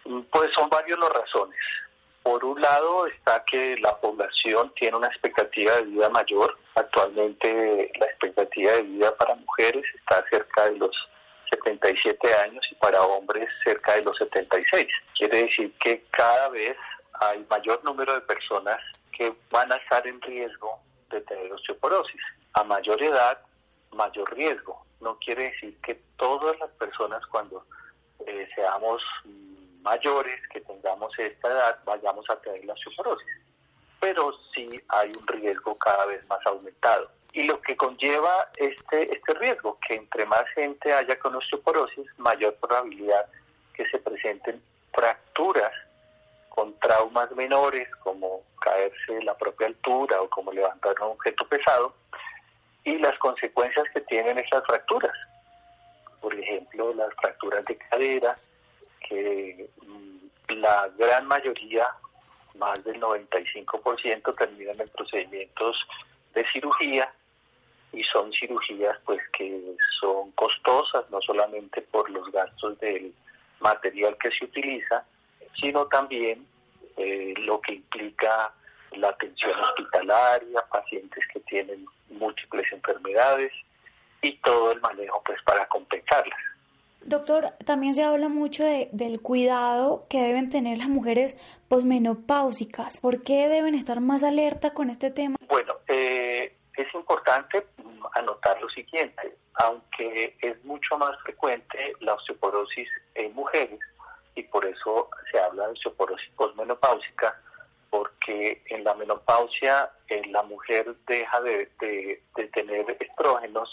Pues 0.03 0.51
son 0.55 0.69
varias 0.69 0.99
las 0.99 1.09
razones. 1.09 1.59
Por 2.23 2.43
un 2.45 2.61
lado 2.61 3.05
está 3.07 3.43
que 3.45 3.77
la 3.77 3.99
población 3.99 4.73
tiene 4.75 4.97
una 4.97 5.07
expectativa 5.07 5.75
de 5.75 5.83
vida 5.83 6.09
mayor. 6.09 6.57
Actualmente 6.75 7.91
la 7.99 8.05
expectativa 8.05 8.71
de 8.73 8.81
vida 8.83 9.15
para 9.17 9.35
mujeres 9.35 9.83
está 9.95 10.23
cerca 10.29 10.69
de 10.69 10.77
los 10.77 10.95
77 11.51 12.33
años 12.35 12.65
y 12.71 12.75
para 12.75 13.01
hombres 13.01 13.49
cerca 13.63 13.95
de 13.95 14.03
los 14.03 14.15
76. 14.17 14.87
Quiere 15.17 15.43
decir 15.43 15.73
que 15.79 16.03
cada 16.11 16.49
vez 16.49 16.77
hay 17.19 17.45
mayor 17.49 17.83
número 17.83 18.13
de 18.13 18.21
personas 18.21 18.79
que 19.11 19.33
van 19.51 19.71
a 19.71 19.75
estar 19.75 20.05
en 20.07 20.21
riesgo 20.21 20.79
de 21.09 21.21
tener 21.21 21.51
osteoporosis. 21.51 22.21
A 22.53 22.63
mayor 22.63 23.01
edad, 23.01 23.39
mayor 23.91 24.33
riesgo. 24.35 24.85
No 25.01 25.17
quiere 25.19 25.51
decir 25.51 25.77
que 25.81 25.99
todas 26.17 26.57
las 26.59 26.69
personas 26.71 27.25
cuando 27.27 27.65
eh, 28.25 28.47
seamos 28.55 29.01
mayores, 29.83 30.41
que 30.47 30.61
tengamos 30.61 31.13
esta 31.19 31.47
edad, 31.47 31.79
vayamos 31.85 32.27
a 32.29 32.39
tener 32.41 32.65
la 32.65 32.73
osteoporosis. 32.73 33.27
Pero 33.99 34.33
sí 34.53 34.67
hay 34.89 35.09
un 35.09 35.27
riesgo 35.27 35.77
cada 35.77 36.05
vez 36.07 36.27
más 36.27 36.45
aumentado 36.45 37.09
y 37.33 37.43
lo 37.43 37.59
que 37.61 37.75
conlleva 37.75 38.47
este, 38.57 39.11
este 39.11 39.33
riesgo, 39.33 39.79
que 39.87 39.95
entre 39.95 40.25
más 40.27 40.45
gente 40.53 40.93
haya 40.93 41.17
con 41.17 41.35
osteoporosis, 41.35 42.05
mayor 42.17 42.55
probabilidad 42.55 43.25
que 43.73 43.87
se 43.89 43.97
presenten 43.97 44.61
fracturas 44.93 45.71
con 46.49 46.77
traumas 46.79 47.31
menores, 47.31 47.89
como 48.03 48.43
caerse 48.61 49.13
de 49.13 49.23
la 49.23 49.35
propia 49.35 49.65
altura 49.65 50.21
o 50.21 50.29
como 50.29 50.51
levantar 50.51 50.93
un 51.01 51.13
objeto 51.13 51.47
pesado, 51.47 51.95
y 52.83 52.99
las 52.99 53.17
consecuencias 53.17 53.85
que 53.91 54.01
tienen 54.01 54.37
esas 54.37 54.63
fracturas. 54.65 55.17
Por 56.21 56.35
ejemplo, 56.35 56.93
las 56.93 57.11
fracturas 57.15 57.65
de 57.65 57.77
cadera, 57.77 58.37
que 59.07 59.69
mm, 59.85 60.53
la 60.61 60.89
gran 60.97 61.27
mayoría, 61.27 61.87
más 62.55 62.83
del 62.83 62.99
95%, 62.99 64.35
terminan 64.37 64.79
en 64.79 64.89
procedimientos 64.89 65.77
de 66.33 66.45
cirugía 66.51 67.11
y 67.93 68.03
son 68.05 68.31
cirugías 68.33 68.97
pues 69.05 69.21
que 69.37 69.75
son 70.01 70.31
costosas 70.31 71.09
no 71.11 71.21
solamente 71.21 71.81
por 71.81 72.09
los 72.09 72.29
gastos 72.31 72.77
del 72.79 73.13
material 73.59 74.17
que 74.17 74.31
se 74.31 74.45
utiliza 74.45 75.05
sino 75.61 75.85
también 75.85 76.45
eh, 76.97 77.33
lo 77.37 77.61
que 77.61 77.73
implica 77.73 78.51
la 78.93 79.09
atención 79.09 79.53
hospitalaria 79.59 80.65
pacientes 80.71 81.23
que 81.31 81.39
tienen 81.41 81.85
múltiples 82.09 82.71
enfermedades 82.71 83.53
y 84.23 84.37
todo 84.37 84.71
el 84.71 84.81
manejo 84.81 85.21
pues 85.23 85.39
para 85.43 85.67
compensarlas 85.67 86.39
Doctor, 87.05 87.51
también 87.65 87.95
se 87.95 88.03
habla 88.03 88.29
mucho 88.29 88.63
de, 88.63 88.89
del 88.91 89.21
cuidado 89.21 90.05
que 90.09 90.21
deben 90.21 90.49
tener 90.49 90.77
las 90.77 90.89
mujeres 90.89 91.37
posmenopáusicas. 91.67 92.99
¿Por 93.01 93.23
qué 93.23 93.49
deben 93.49 93.75
estar 93.75 93.99
más 93.99 94.23
alerta 94.23 94.73
con 94.73 94.89
este 94.89 95.11
tema? 95.11 95.35
Bueno, 95.49 95.75
eh, 95.87 96.55
es 96.75 96.93
importante 96.93 97.65
anotar 98.13 98.61
lo 98.61 98.69
siguiente, 98.69 99.35
aunque 99.55 100.37
es 100.41 100.63
mucho 100.63 100.97
más 100.97 101.19
frecuente 101.23 101.93
la 101.99 102.13
osteoporosis 102.13 102.87
en 103.15 103.33
mujeres 103.33 103.79
y 104.35 104.43
por 104.43 104.65
eso 104.65 105.09
se 105.31 105.39
habla 105.39 105.67
de 105.67 105.73
osteoporosis 105.73 106.29
posmenopáusica, 106.35 107.39
porque 107.89 108.63
en 108.67 108.83
la 108.83 108.95
menopausia 108.95 109.91
eh, 110.07 110.23
la 110.29 110.41
mujer 110.43 110.95
deja 111.05 111.41
de, 111.41 111.69
de, 111.79 112.47
tener 112.47 112.97
estrógenos 112.99 113.69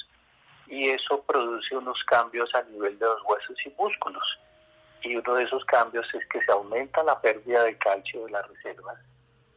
y 0.70 0.88
eso 0.88 1.22
produce 1.22 1.76
unos 1.76 2.02
cambios 2.04 2.54
a 2.54 2.62
nivel 2.62 2.98
de 2.98 3.04
los 3.04 3.22
huesos 3.24 3.56
y 3.66 3.70
músculos. 3.76 4.38
Y 5.02 5.16
uno 5.16 5.34
de 5.34 5.44
esos 5.44 5.64
cambios 5.64 6.06
es 6.14 6.24
que 6.26 6.40
se 6.42 6.52
aumenta 6.52 7.02
la 7.02 7.20
pérdida 7.20 7.64
de 7.64 7.76
calcio 7.76 8.24
de 8.24 8.30
las 8.30 8.46
reservas 8.48 8.98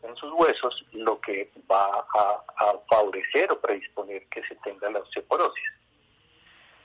en 0.01 0.15
sus 0.17 0.31
huesos, 0.33 0.85
lo 0.91 1.19
que 1.21 1.49
va 1.71 2.05
a, 2.13 2.43
favorecer 2.89 3.51
o 3.51 3.59
predisponer 3.59 4.25
que 4.27 4.43
se 4.43 4.55
tenga 4.55 4.89
la 4.89 4.99
osteoporosis. 4.99 5.69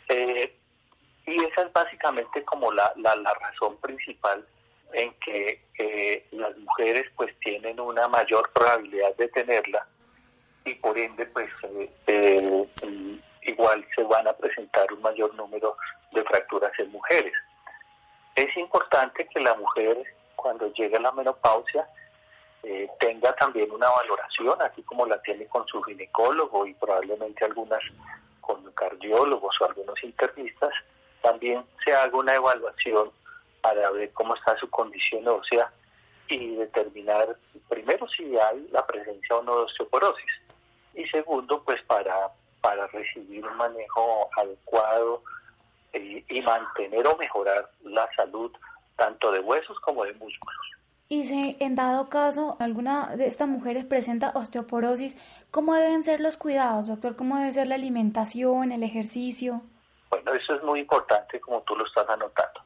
Eh, 0.09 0.55
y 1.26 1.44
esa 1.44 1.62
es 1.62 1.72
básicamente 1.72 2.44
como 2.44 2.72
la, 2.72 2.92
la, 2.96 3.34
razón 3.34 3.76
principal 3.78 4.46
en 4.92 5.12
que 5.14 5.62
eh, 5.78 6.26
las 6.30 6.57
mujeres 6.57 7.07
pues 7.16 7.38
tienen 7.40 7.78
una 7.80 8.09
mayor 8.09 8.50
probabilidad 8.52 9.14
de 9.16 9.28
tenerla 9.28 9.86
y 10.64 10.74
por 10.76 10.96
ende 10.96 11.26
pues 11.26 11.50
eh, 12.07 12.68
igual 13.49 13.84
se 13.94 14.03
van 14.05 14.26
a 14.28 14.32
presentar 14.32 14.92
un 14.92 15.03
mayor 15.03 15.34
número 15.34 15.76
de 16.12 16.22
fracturas 16.24 16.72
en 16.78 16.90
mujeres. 16.92 17.32
Es 18.34 18.57
importante 18.57 19.26
que 19.26 19.40
la 19.40 19.55
mujer 19.55 19.96
cuando 20.36 20.72
llegue 20.72 20.96
a 20.96 21.01
la 21.01 21.12
menopausia 21.12 21.88
eh, 22.62 22.88
tenga 23.01 23.34
también 23.36 23.70
una 23.70 23.88
valoración, 23.90 24.61
así 24.62 24.82
como 24.82 25.07
la 25.07 25.20
tiene 25.22 25.46
con 25.46 25.66
su 25.66 25.82
ginecólogo 25.82 26.66
y 26.66 26.74
probablemente 26.74 27.44
algunas 27.44 27.82
con 28.40 28.64
cardiólogos 28.72 29.55
o 29.61 29.64
algunos 29.66 30.03
internistas, 30.03 30.72
también 31.20 31.64
se 31.84 31.92
haga 31.92 32.16
una 32.16 32.34
evaluación 32.34 33.11
para 33.61 33.90
ver 33.90 34.12
cómo 34.12 34.34
está 34.34 34.57
su 34.59 34.70
condición 34.70 35.26
ósea 35.28 35.70
y 36.28 36.57
determinar 36.57 37.36
primero 37.68 38.07
si 38.09 38.38
hay 38.38 38.68
la 38.70 38.86
presencia 38.86 39.36
o 39.36 39.42
no 39.42 39.59
de 39.59 39.62
osteoporosis 39.64 40.40
y 40.94 41.07
segundo 41.09 41.62
pues 41.64 41.82
para, 41.82 42.30
para 42.61 42.86
recibir 42.88 43.44
un 43.46 43.56
manejo 43.56 44.28
adecuado 44.36 45.22
eh, 45.92 46.24
y 46.28 46.42
mantener 46.42 47.06
o 47.06 47.16
mejorar 47.16 47.70
la 47.82 48.09
salud 48.16 48.52
tanto 48.96 49.30
de 49.32 49.40
huesos 49.40 49.78
como 49.80 50.04
de 50.04 50.12
músculos. 50.14 50.56
Y 51.11 51.24
si 51.24 51.56
en 51.61 51.74
dado 51.74 52.11
caso 52.11 52.56
alguna 52.61 53.16
de 53.16 53.26
estas 53.26 53.48
mujeres 53.48 53.86
presenta 53.86 54.32
osteoporosis, 54.34 55.16
¿cómo 55.50 55.74
deben 55.74 56.04
ser 56.04 56.20
los 56.20 56.36
cuidados, 56.36 56.88
doctor? 56.88 57.16
¿Cómo 57.16 57.38
debe 57.38 57.52
ser 57.52 57.66
la 57.66 57.76
alimentación, 57.76 58.72
el 58.72 58.82
ejercicio? 58.82 59.62
Bueno, 60.11 60.34
eso 60.34 60.54
es 60.54 60.62
muy 60.62 60.80
importante 60.80 61.40
como 61.40 61.62
tú 61.62 61.76
lo 61.76 61.86
estás 61.86 62.06
anotando. 62.11 62.61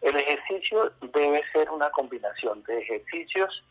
El 0.00 0.16
ejercicio 0.16 0.92
debe 1.12 1.42
ser 1.52 1.70
una 1.70 1.90
combinación 1.90 2.62
de 2.64 2.78
ejercicios, 2.78 3.62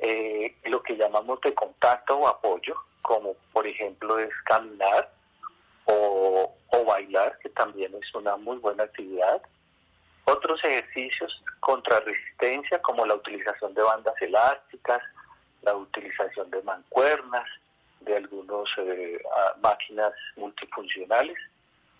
eh, 0.00 0.56
lo 0.64 0.82
que 0.82 0.96
llamamos 0.96 1.40
de 1.42 1.54
contacto 1.54 2.18
o 2.18 2.26
apoyo, 2.26 2.74
como 3.02 3.34
por 3.52 3.66
ejemplo 3.66 4.18
es 4.18 4.30
caminar 4.44 5.10
o, 5.84 6.54
bailar, 6.86 7.38
que 7.38 7.48
también 7.50 7.94
es 7.94 8.14
una 8.14 8.36
muy 8.36 8.56
buena 8.58 8.84
actividad, 8.84 9.40
otros 10.24 10.62
ejercicios 10.64 11.42
contra 11.60 12.00
resistencia 12.00 12.80
como 12.82 13.06
la 13.06 13.14
utilización 13.14 13.72
de 13.74 13.82
bandas 13.82 14.14
elásticas, 14.20 15.02
la 15.62 15.74
utilización 15.76 16.50
de 16.50 16.62
mancuernas, 16.62 17.48
de 18.00 18.16
algunas 18.16 18.68
eh, 18.78 19.22
máquinas 19.62 20.12
multifuncionales 20.36 21.38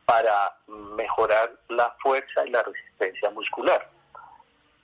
para 0.05 0.57
mejorar 0.67 1.53
la 1.69 1.95
fuerza 2.03 2.47
y 2.47 2.51
la 2.51 2.63
resistencia 2.63 3.31
muscular. 3.31 3.89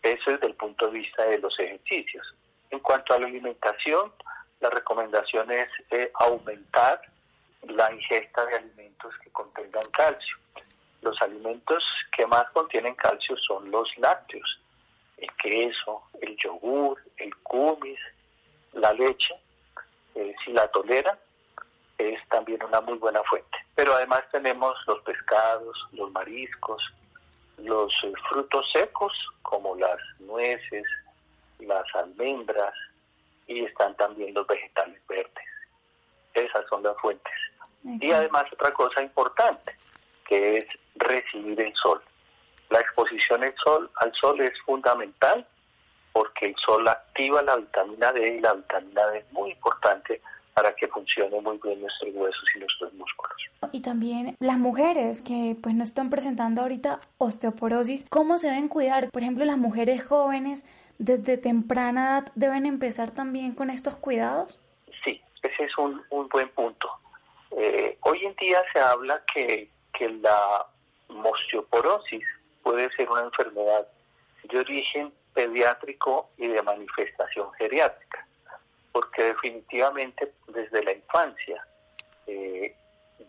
Eso 0.02 0.30
es 0.30 0.40
desde 0.40 0.46
el 0.46 0.54
punto 0.54 0.86
de 0.86 0.92
vista 0.92 1.24
de 1.24 1.38
los 1.38 1.58
ejercicios. 1.58 2.34
En 2.70 2.78
cuanto 2.80 3.14
a 3.14 3.18
la 3.18 3.26
alimentación, 3.26 4.12
la 4.60 4.70
recomendación 4.70 5.50
es 5.50 5.68
eh, 5.90 6.10
aumentar 6.14 7.00
la 7.62 7.92
ingesta 7.92 8.44
de 8.46 8.56
alimentos 8.56 9.14
que 9.22 9.30
contengan 9.30 9.84
calcio. 9.92 10.36
Los 11.02 11.20
alimentos 11.22 11.84
que 12.16 12.26
más 12.26 12.50
contienen 12.50 12.94
calcio 12.94 13.36
son 13.36 13.70
los 13.70 13.88
lácteos, 13.98 14.60
el 15.16 15.30
queso, 15.36 16.02
el 16.20 16.36
yogur, 16.36 17.00
el 17.18 17.34
kumis, 17.36 17.98
la 18.72 18.92
leche. 18.92 19.34
Eh, 20.14 20.34
si 20.44 20.52
la 20.52 20.66
toleran, 20.68 21.16
es 21.98 22.20
también 22.28 22.62
una 22.64 22.80
muy 22.80 22.98
buena 22.98 23.22
fuente. 23.24 23.58
Pero 23.74 23.94
además 23.94 24.22
tenemos 24.32 24.74
los 24.86 25.00
pescados, 25.02 25.76
los 25.92 26.10
mariscos, 26.10 26.82
los 27.58 27.92
eh, 28.04 28.12
frutos 28.28 28.68
secos 28.72 29.12
como 29.42 29.76
las 29.76 29.98
nueces, 30.20 30.84
las 31.60 31.84
almendras 31.94 32.74
y 33.48 33.64
están 33.64 33.96
también 33.96 34.34
los 34.34 34.46
vegetales 34.46 35.00
verdes. 35.08 35.44
Esas 36.34 36.64
son 36.68 36.82
las 36.84 36.96
fuentes. 36.98 37.32
Y 38.00 38.12
además 38.12 38.44
otra 38.52 38.72
cosa 38.72 39.02
importante, 39.02 39.74
que 40.26 40.58
es 40.58 40.66
recibir 40.96 41.60
el 41.60 41.74
sol. 41.74 42.00
La 42.70 42.80
exposición 42.80 43.42
al 43.42 43.54
sol, 43.64 43.90
al 43.96 44.12
sol 44.14 44.40
es 44.40 44.52
fundamental 44.64 45.46
porque 46.12 46.46
el 46.46 46.56
sol 46.64 46.86
activa 46.86 47.42
la 47.42 47.56
vitamina 47.56 48.12
D 48.12 48.36
y 48.36 48.40
la 48.40 48.52
vitamina 48.52 49.06
D 49.06 49.18
es 49.18 49.32
muy 49.32 49.52
importante 49.52 50.20
para 50.52 50.74
que 50.74 50.88
funcione 50.88 51.40
muy 51.40 51.58
bien 51.62 51.80
nuestros 51.80 52.12
huesos 52.14 52.44
y 52.54 52.58
nuestros 52.58 52.92
músculos. 52.94 53.36
Y 53.72 53.80
también 53.80 54.36
las 54.40 54.58
mujeres 54.58 55.22
que 55.22 55.56
pues 55.62 55.74
no 55.74 55.84
están 55.84 56.10
presentando 56.10 56.62
ahorita 56.62 57.00
osteoporosis, 57.18 58.04
¿cómo 58.10 58.38
se 58.38 58.48
deben 58.48 58.68
cuidar? 58.68 59.10
Por 59.10 59.22
ejemplo, 59.22 59.44
las 59.44 59.58
mujeres 59.58 60.04
jóvenes 60.04 60.64
desde 60.98 61.38
temprana 61.38 62.04
edad 62.04 62.32
deben 62.34 62.66
empezar 62.66 63.10
también 63.10 63.54
con 63.54 63.70
estos 63.70 63.96
cuidados. 63.96 64.58
Sí, 65.04 65.22
ese 65.42 65.64
es 65.64 65.78
un, 65.78 66.02
un 66.10 66.28
buen 66.28 66.48
punto. 66.50 66.90
Eh, 67.52 67.96
hoy 68.02 68.26
en 68.26 68.34
día 68.36 68.62
se 68.72 68.80
habla 68.80 69.22
que, 69.32 69.70
que 69.92 70.08
la 70.08 70.66
osteoporosis 71.08 72.24
puede 72.62 72.90
ser 72.92 73.08
una 73.10 73.22
enfermedad 73.22 73.86
de 74.44 74.58
origen 74.58 75.12
pediátrico 75.34 76.30
y 76.36 76.48
de 76.48 76.62
manifestación 76.62 77.52
geriátrica, 77.52 78.26
porque 78.92 79.24
definitivamente 79.24 80.32
desde 80.48 80.82
la 80.82 80.92
infancia 80.92 81.66
eh, 82.26 82.74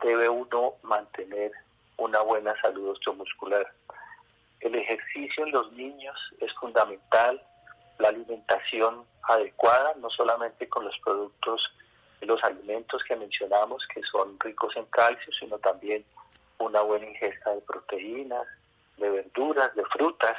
debe 0.03 0.28
uno 0.28 0.74
mantener 0.84 1.51
una 1.97 2.22
buena 2.22 2.59
salud 2.61 2.89
osteomuscular. 2.89 3.72
El 4.61 4.76
ejercicio 4.76 5.45
en 5.45 5.51
los 5.51 5.72
niños 5.74 6.17
es 6.41 6.51
fundamental, 6.53 7.41
la 8.00 8.10
alimentación 8.10 9.06
adecuada, 9.24 9.93
no 10.00 10.10
solamente 10.10 10.68
con 10.68 10.86
los 10.86 10.97
productos, 11.00 11.62
los 12.22 12.43
alimentos 12.43 13.04
que 13.04 13.16
mencionamos, 13.16 13.86
que 13.93 14.02
son 14.04 14.39
ricos 14.39 14.76
en 14.76 14.86
calcio, 14.86 15.32
sino 15.39 15.58
también 15.60 16.04
una 16.58 16.82
buena 16.82 17.06
ingesta 17.06 17.52
de 17.52 17.62
proteínas, 17.62 18.47
de 18.97 19.10
verduras, 19.10 19.74
de 19.76 19.86
frutas 19.86 20.38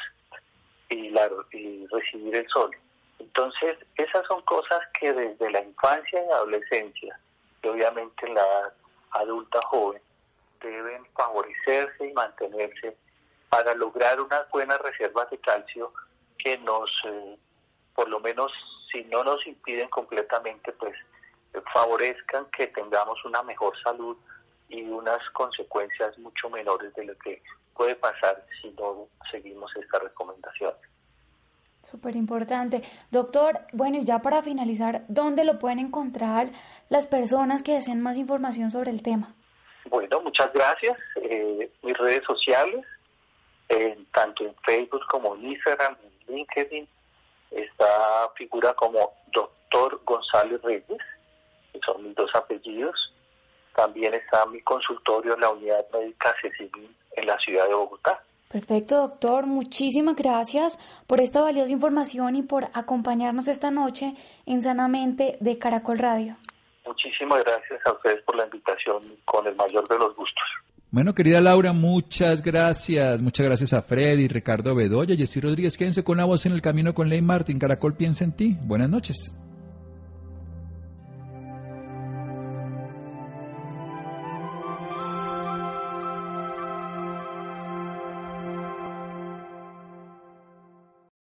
y, 0.89 1.11
la, 1.11 1.29
y 1.53 1.87
recibir 1.87 2.37
el 2.37 2.49
sol. 2.49 2.71
Entonces, 3.19 3.79
esas 3.97 4.27
son 4.27 4.43
cosas 4.43 4.81
que 4.99 5.13
desde 5.13 5.51
la 5.51 5.63
infancia 5.63 6.23
y 6.23 6.33
adolescencia, 6.33 7.19
y 7.63 7.69
obviamente 7.69 8.27
en 8.27 8.35
la 8.35 8.41
edad 8.41 8.73
adulta 9.13 9.61
joven, 9.67 10.03
deben 10.61 11.05
favorecerse 11.15 12.07
y 12.07 12.13
mantenerse 12.13 12.97
para 13.49 13.75
lograr 13.75 14.21
unas 14.21 14.49
buenas 14.51 14.81
reservas 14.81 15.29
de 15.31 15.39
calcio 15.39 15.93
que 16.39 16.57
nos, 16.59 16.91
eh, 17.05 17.39
por 18.01 18.09
lo 18.09 18.19
menos, 18.19 18.51
si 18.91 19.05
no 19.05 19.23
nos 19.23 19.47
impiden 19.47 19.91
completamente, 19.91 20.73
pues 20.73 20.95
favorezcan 21.75 22.47
que 22.47 22.69
tengamos 22.69 23.23
una 23.27 23.43
mejor 23.43 23.75
salud 23.83 24.17
y 24.71 24.81
unas 24.85 25.21
consecuencias 25.35 26.17
mucho 26.19 26.49
menores 26.49 26.95
de 26.95 27.05
lo 27.05 27.19
que 27.19 27.43
puede 27.75 27.95
pasar 27.97 28.43
si 28.63 28.71
no 28.71 29.07
seguimos 29.31 29.71
esta 29.77 29.99
recomendación. 29.99 30.73
Súper 31.83 32.17
importante. 32.17 32.83
Doctor, 33.11 33.67
bueno, 33.75 33.99
y 33.99 34.05
ya 34.05 34.21
para 34.21 34.43
finalizar, 34.43 35.03
¿dónde 35.09 35.45
lo 35.45 35.59
pueden 35.59 35.79
encontrar 35.79 36.49
las 36.89 37.05
personas 37.05 37.63
que 37.63 37.75
deseen 37.75 38.01
más 38.01 38.17
información 38.17 38.71
sobre 38.71 38.93
el 38.93 39.03
tema? 39.03 39.35
Bueno, 39.91 40.23
muchas 40.23 40.51
gracias. 40.55 40.97
Eh, 41.17 41.71
mis 41.83 41.99
redes 41.99 42.25
sociales, 42.25 42.87
tanto 44.15 44.47
en 44.47 44.55
Facebook 44.65 45.03
como 45.11 45.37
en 45.37 45.49
Instagram, 45.49 45.99
en 46.03 46.35
LinkedIn, 46.35 46.89
está 47.51 48.31
figura 48.37 48.75
como 48.75 49.13
Doctor 49.33 50.01
González 50.05 50.61
Reyes, 50.63 50.99
que 51.73 51.81
son 51.85 52.05
mis 52.05 52.15
dos 52.15 52.31
apellidos. 52.35 52.97
También 53.75 54.15
está 54.15 54.47
mi 54.47 54.61
consultorio 54.63 55.35
en 55.35 55.41
la 55.41 55.51
unidad 55.51 55.87
médica 55.93 56.35
CECIMI 56.43 56.91
en 57.17 57.27
la 57.27 57.39
ciudad 57.39 57.67
de 57.69 57.75
Bogotá. 57.75 58.23
Perfecto, 58.49 58.97
doctor. 58.97 59.47
Muchísimas 59.47 60.17
gracias 60.17 60.77
por 61.07 61.21
esta 61.21 61.41
valiosa 61.41 61.71
información 61.71 62.35
y 62.35 62.43
por 62.43 62.65
acompañarnos 62.75 63.47
esta 63.47 63.71
noche 63.71 64.15
en 64.45 64.61
Sanamente 64.61 65.37
de 65.39 65.57
Caracol 65.57 66.01
Radio. 66.01 66.37
Muchísimas 66.85 67.45
gracias 67.45 67.81
a 67.87 67.93
ustedes 67.93 68.23
por 68.25 68.35
la 68.35 68.45
invitación 68.47 69.03
con 69.25 69.47
el 69.47 69.55
mayor 69.55 69.87
de 69.87 69.99
los 69.99 70.17
gustos. 70.17 70.45
Bueno, 70.93 71.15
querida 71.15 71.41
Laura, 71.41 71.73
muchas 71.73 72.43
gracias. 72.43 73.23
Muchas 73.23 73.47
gracias 73.47 73.73
a 73.73 73.83
Freddy, 73.83 74.27
Ricardo 74.27 74.75
Bedoya, 74.75 75.17
Jessy 75.17 75.41
Rodríguez. 75.41 75.77
Quédense 75.77 76.03
con 76.03 76.17
la 76.17 76.25
voz 76.25 76.47
en 76.47 76.53
el 76.53 76.63
camino 76.63 76.95
con 76.95 77.09
Ley 77.09 77.23
Martín. 77.23 77.61
Caracol 77.61 77.95
piensa 77.95 78.25
en 78.25 78.33
ti. 78.33 78.59
Buenas 78.65 78.91
noches. 78.91 79.35